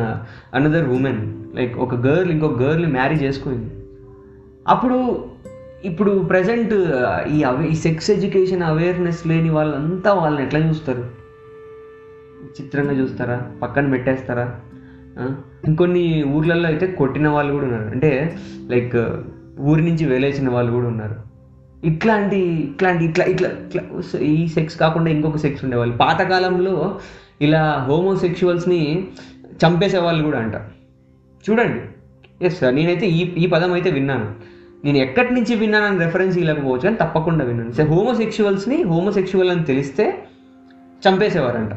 another 0.54 0.88
woman 0.88 1.22
like 1.56 1.74
ఒక 1.78 1.96
గర్ల్ 2.08 2.30
ఇంకొక 2.32 2.58
గర్ల్ని 2.62 2.90
మ్యారీ 2.92 3.16
చేసుకుంది 3.16 3.70
అప్పుడు 4.68 4.98
ఇప్పుడు 5.86 6.12
ప్రజెంట్ 6.30 6.74
uh, 6.74 7.18
ఈ 7.36 7.38
అవే 7.44 7.64
ఈ 7.68 7.76
సెక్స్ 7.76 8.08
ఎడ్యుకేషన్ 8.12 8.62
అవేర్నెస్ 8.64 9.22
లేని 9.28 9.50
వాళ్ళంతా 9.50 10.12
వాళ్ళని 10.14 10.44
ఎట్లా 10.44 10.60
చూస్తారు? 10.60 11.04
చిత్రంగా 12.60 12.94
చూస్తారా? 12.94 13.38
పక్కన 13.62 13.92
పెట్టేస్తారా? 13.92 14.46
ఇంకొన్ని 15.66 16.06
ఊర్లలో 16.36 16.68
అయితే 16.68 16.86
కొట్టిన 17.00 17.28
వాళ్ళు 17.28 17.52
కూడా 17.54 17.66
ఉన్నారు. 17.66 17.88
అంటే 17.88 18.12
లైక్ 18.70 18.96
uh, 18.96 19.12
ఊరి 19.70 19.82
నుంచి 19.82 20.06
వేలేసిన 20.06 20.50
వాళ్ళు 20.50 20.72
కూడా 20.72 20.88
ఉన్నారు. 20.88 21.18
ఇట్లాంటి 21.84 22.40
ఇట్లాంటి 22.70 23.04
ఇట్లా 23.06 23.24
ఇట్లా 23.26 23.50
ఇట్లా 23.66 23.82
ఈ 24.34 24.48
సెక్స్ 24.48 24.78
కాకుండా 24.78 25.10
ఇంకొక 25.10 25.38
సెక్స్ 25.38 25.64
ఉండేవాళ్ళు. 25.66 25.96
పాతకాలంలో 25.98 26.76
ఇలా 27.44 27.86
హోమోసెక్షువల్స్ని 27.88 29.08
చంపేసే 29.62 29.98
వాళ్ళు 29.98 30.24
కూడా 30.24 30.40
అంట. 30.40 30.56
చూడండి. 31.46 31.82
ఎస్ 32.46 32.60
సార్ 32.60 32.76
నేనైతే 32.76 33.06
ఈ 33.08 33.22
ఈ 33.44 33.48
పదం 33.48 33.74
అయితే 33.74 33.90
విన్నాను. 33.92 34.28
నేను 34.86 34.98
ఎక్కడి 34.98 35.34
నుంచి 35.34 35.56
విన్నానని 35.56 36.00
రెఫరెన్స్ 36.00 36.38
ఇవ్వకపోవచ్చు 36.38 36.82
కానీ 36.82 36.96
తప్పకుండా 36.96 37.46
విన్నాను. 37.46 37.72
సార్ 37.72 37.90
హోమోసెక్షువల్స్ని 37.90 38.78
హోమోసెక్షువల్ 38.84 39.50
అని 39.50 39.64
తెలిస్తే 39.64 40.06
చంపేసేవారంట. 41.04 41.72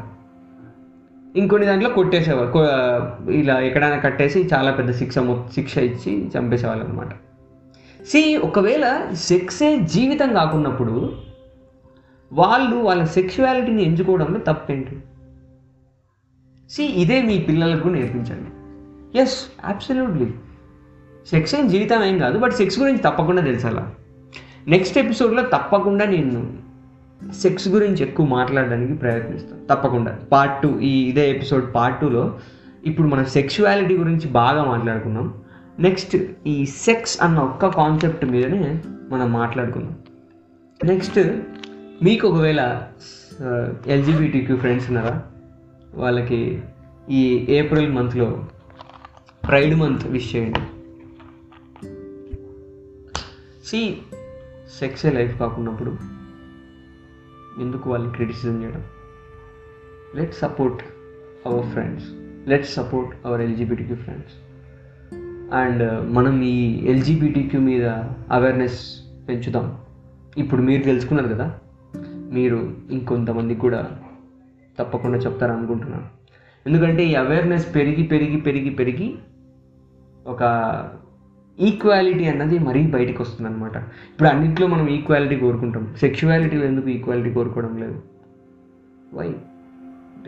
ఇంకొన్ని 1.37 1.67
దాంట్లో 1.67 1.89
కొట్టేసేవారు. 1.89 3.31
ఇలా 3.31 3.55
ఎక్కడైనా 3.59 3.97
కట్టేసి 3.97 4.49
చాలా 4.53 4.71
పెద్ద 4.71 4.91
శిక్ష 4.91 5.15
శిక్ష 5.55 5.77
ఇచ్చి 5.77 6.13
చంపేసేవాళ్ళు 6.37 6.85
అనమాట 6.85 7.11
సి 8.03 8.21
ఒకవేళ 8.37 8.85
సెక్సే 9.13 9.69
జీవితం 9.93 10.33
కాకున్నప్పుడు 10.33 11.13
వాళ్ళు 12.33 12.75
వాళ్ళ 12.75 13.03
సెక్షువాలిటీని 13.03 13.83
ఎంచుకోవడంలో 13.83 14.39
తప్పేంటి? 14.39 14.95
సి 16.71 16.83
ఇదే 16.83 17.21
మీ 17.21 17.39
పిల్లలకు 17.39 17.87
నేర్పించండి. 17.87 18.49
ఎస్ 19.19 19.45
అబ్సల్యూట్లీ 19.65 20.33
సెక్స్ 21.27 21.55
ఏం 21.55 21.67
జీవితం 21.67 22.03
ఏం 22.03 22.17
కాదు 22.17 22.39
బట్ 22.39 22.53
సెక్స్ 22.53 22.79
గురించి 22.79 22.99
తప్పకుండా 22.99 23.41
తెలుసాలా. 23.41 23.93
నెక్స్ట్ 24.67 24.97
ఎపిసోడ్లో 24.97 25.41
తప్పకుండా 25.41 26.05
నేను 26.05 26.57
సెక్స్ 27.33 27.67
గురించి 27.67 28.03
ఎక్కువ 28.03 28.25
మాట్లాడడానికి 28.25 28.93
ప్రయత్నిస్తాను. 28.93 29.65
తప్పకుండా. 29.65 30.19
పార్ట్ 30.31 30.61
టూ 30.61 30.79
ఈ 30.79 31.09
ఇదే 31.09 31.31
ఎపిసోడ్ 31.31 31.75
పార్ట్ 31.75 32.01
టూలో 32.01 32.39
ఇప్పుడు 32.85 33.07
మనం 33.07 33.25
సెక్షువాలిటీ 33.25 33.97
గురించి 33.97 34.27
బాగా 34.29 34.63
మాట్లాడుకున్నాం. 34.63 35.33
నెక్స్ట్ 35.79 36.15
ఈ 36.47 36.65
సెక్స్ 36.65 37.21
అన్న 37.21 37.39
ఒక్క 37.39 37.67
కాన్సెప్ట్ 37.67 38.25
మీదనే 38.25 38.81
మనం 39.09 39.33
మాట్లాడుకుందాం. 39.33 39.95
నెక్స్ట్ 40.83 41.19
మీకు 42.03 42.27
ఒకవేళ 42.27 42.81
uh, 43.39 43.67
ఎల్జీబీటీక్యూ 43.87 44.57
ఫ్రెండ్స్ 44.57 44.87
ఉన్నారా? 44.89 45.21
వాళ్ళకి 45.95 46.61
ఈ 47.09 47.45
ఏప్రిల్ 47.49 47.91
మంత్లో 47.91 48.45
ప్రైడ్ 49.47 49.75
మంత్ 49.75 50.07
విష్ 50.07 50.35
చేయండి. 50.35 50.59
సి 53.65 53.97
సెక్సే 54.79 55.11
లైఫ్ 55.11 55.39
కాకున్నప్పుడు 55.39 55.97
ఎందుకు 57.61 57.89
వాళ్ళని 57.89 58.13
క్రిటిసిజం 58.13 58.63
చేయడం? 58.63 58.83
Let 60.15 60.33
support 60.33 60.83
our 61.45 61.65
friends 61.65 62.05
let 62.49 62.65
support 62.65 63.15
our 63.25 63.41
LGBTQ 63.41 63.95
friends 63.95 64.33
and 65.53 66.13
మనం 66.13 66.41
ఈ 66.41 66.85
ఎల్జీబీటీక్యూ 66.89 67.61
మీద 67.61 67.85
అవేర్నెస్ 68.31 68.79
పెంచుదాం. 69.27 69.77
ఇప్పుడు 70.37 70.61
మీరు 70.61 70.83
తెలుసుకున్నారు 70.83 71.29
కదా 71.29 71.59
మీరు 72.07 72.75
ఇంకొంతమందికి 72.91 73.59
కూడా 73.59 73.99
తప్పకుండా 74.79 75.17
చెప్తారు 75.17 75.51
అనుకుంటున్నాను 75.51 76.03
ఎందుకంటే 76.65 77.05
ఈ 77.05 77.15
అవేర్నెస్ 77.15 77.75
పెరిగి 77.75 78.03
పెరిగి 78.03 78.37
పెరిగి 78.37 78.69
పెరిగి 78.69 79.15
ఒక 80.27 80.41
ఈక్వాలిటీ 81.59 82.25
అన్నది 82.25 82.59
మరీ 82.59 82.87
బయటికి 82.87 83.21
వస్తుంది 83.21 83.51
అనమాట 83.51 83.75
ఇప్పుడు 83.75 84.29
అన్నింటిలో 84.29 84.67
మనం 84.67 84.87
ఈక్వాలిటీ 84.87 85.35
కోరుకుంటాం. 85.35 85.95
సెక్షువాలిటీలో 85.99 86.65
ఎందుకు 86.65 86.89
ఈక్వాలిటీ 86.89 87.33
కోరుకోవడం 87.33 87.77
లేదు? 87.77 88.01
వై 89.13 89.31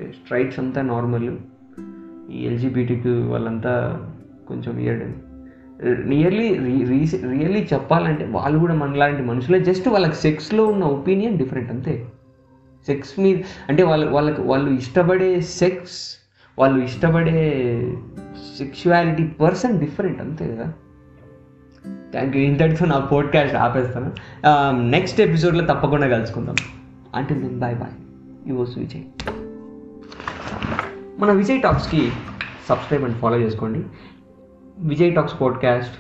స్ట్రైట్స్ 0.10 0.60
అంతా 0.60 0.82
నార్మల్ 0.82 1.38
ఈ 2.32 2.46
ఎల్జీబీటీకి 2.46 3.12
వాళ్ళంతా 3.24 3.74
కొంచెం 4.48 4.80
ఇయర్డ్ 4.80 5.04
నియర్లీ 6.10 6.48
రియల్లీ 6.84 7.68
చెప్పాలంటే 7.74 8.26
వాళ్ళు 8.26 8.60
కూడా 8.60 8.76
మనలాంటి 8.76 9.24
మనుషులే. 9.24 9.60
జస్ట్ 9.60 9.88
వాళ్ళకి 9.88 10.16
సెక్స్లో 10.16 10.66
ఉన్న 10.68 10.84
ఒపీనియన్ 10.84 11.38
డిఫరెంట్ 11.38 11.72
అంతే. 11.72 12.06
సెక్స్ 12.88 13.20
మీద 13.20 13.38
అంటే 13.70 13.84
వాళ్ళ 13.84 14.10
వాళ్ళకి 14.10 14.42
వాళ్ళు 14.42 14.72
ఇష్టపడే 14.72 15.42
సెక్స్ 15.42 16.15
వాళ్ళు 16.60 16.84
ఇష్టపడే 16.84 17.94
సెక్షువాలిటీ 18.58 19.28
పర్సన్ 19.28 19.80
డిఫరెంట్ 19.80 20.22
అంతే 20.22 20.56
కదా? 20.56 20.74
థ్యాంక్ 22.12 22.38
యూ 22.38 22.44
ఇంతటితో 22.44 22.86
నా 22.86 23.00
పోడ్కాస్ట్ 23.00 23.56
ఆపేస్తాను. 23.56 24.12
Um, 24.39 24.89
నెక్స్ట్ 24.92 25.22
ఎపిసోడ్లో 25.22 25.74
తప్పకుండా 25.74 26.08
కలుసుకుందాం. 26.08 26.56
అంటే 27.15 27.34
then 27.34 27.60
bye 27.60 27.76
bye 27.76 27.92
yours 28.50 28.78
Vijay 28.78 29.02
మన 31.20 31.32
విజయ్ 31.32 31.62
టాక్స్కి 31.62 32.12
సబ్స్క్రైబ్ 32.70 33.04
అండ్ 33.04 33.15
ఫాలో 33.15 33.38
చేసుకోండి. 33.38 33.84
విజయ్ 34.80 35.15
టాక్స్ 35.15 35.42
పోడ్కాస్ట్ 35.42 35.96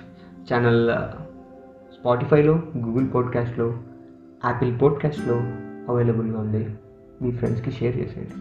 ఛానల్ 0.53 0.91
స్పాటిఫైలో 1.93 2.53
గూగుల్ 2.77 3.07
పోడ్కాస్ట్లో 3.13 3.77
యాపిల్ 4.45 4.81
పోడ్కాస్ట్లో 4.81 5.43
అవైలబుల్గా 5.89 6.39
ఉంది 6.39 6.69
మీ 7.21 7.31
ఫ్రెండ్స్కి 7.31 7.71
షేర్ 7.71 7.97
చేసేయండి. 7.97 8.31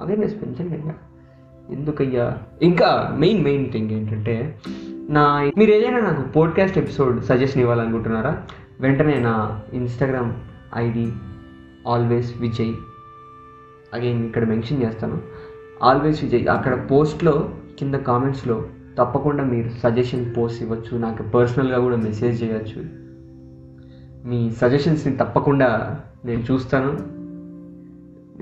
అవేర్నెస్ 0.00 0.42
పెంచండి 0.42 0.74
అయ్యా 0.74 0.94
ఎందుకయ్యా? 1.70 2.38
ఇంకా 2.62 3.16
మెయిన్ 3.18 3.44
మెయిన్ 3.44 3.72
థింగ్ 3.72 3.90
ఏంటంటే 3.90 4.58
నా 5.10 5.50
మీరు 5.58 5.70
ఏదైనా 5.70 6.00
నాకు 6.00 6.28
పోడ్కాస్ట్ 6.28 6.78
ఎపిసోడ్ 6.78 7.24
సజెషన్ 7.24 7.60
ఇవ్వాలనుకుంటున్నారా? 7.62 8.42
వెంటనే 8.80 9.14
నా 9.18 9.60
Instagram 9.72 10.32
ID 10.76 11.12
always 11.88 12.40
Vijay 12.40 12.74
again 13.94 14.26
ఇక్కడ 14.26 14.44
మెన్షన్ 14.44 14.82
చేస్తాను. 14.82 15.20
ఆల్వేస్ 15.82 16.24
విజయ్ 16.24 16.48
అక్కడ 16.48 16.90
పోస్ట్లో 16.90 17.50
కింద 17.78 17.94
కామెంట్స్లో 17.94 18.66
తప్పకుండా 18.98 19.44
మీరు 19.44 19.68
సజెషన్ 19.68 20.34
పోస్ట్ 20.36 20.62
ఇవ్వచ్చు. 20.62 20.98
నాకు 20.98 21.22
పర్సనల్గా 21.22 21.78
కూడా 21.78 21.96
మెసేజ్ 21.96 22.42
చేయొచ్చు. 22.42 23.07
మీ 24.24 24.50
సజెషన్స్ని 24.50 25.16
తప్పకుండా 25.16 26.00
నేను 26.24 26.44
చూస్తాను. 26.50 26.92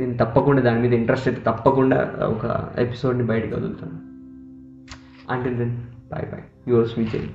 నేను 0.00 0.16
తప్పకుండా 0.16 0.62
దాని 0.62 0.80
మీద 0.80 0.92
ఇంట్రెస్ట్ 0.92 1.28
అయితే 1.28 1.40
తప్పకుండా 1.40 2.14
ఒక 2.22 2.68
ఎపిసోడ్ని 2.78 3.24
బయటకు 3.24 3.56
వదులుతాను. 3.56 4.06
అంటే 5.32 5.50
then 5.50 5.76
bye 6.12 6.26
bye 6.30 6.42
yours 6.68 6.98
Vijay 6.98 7.28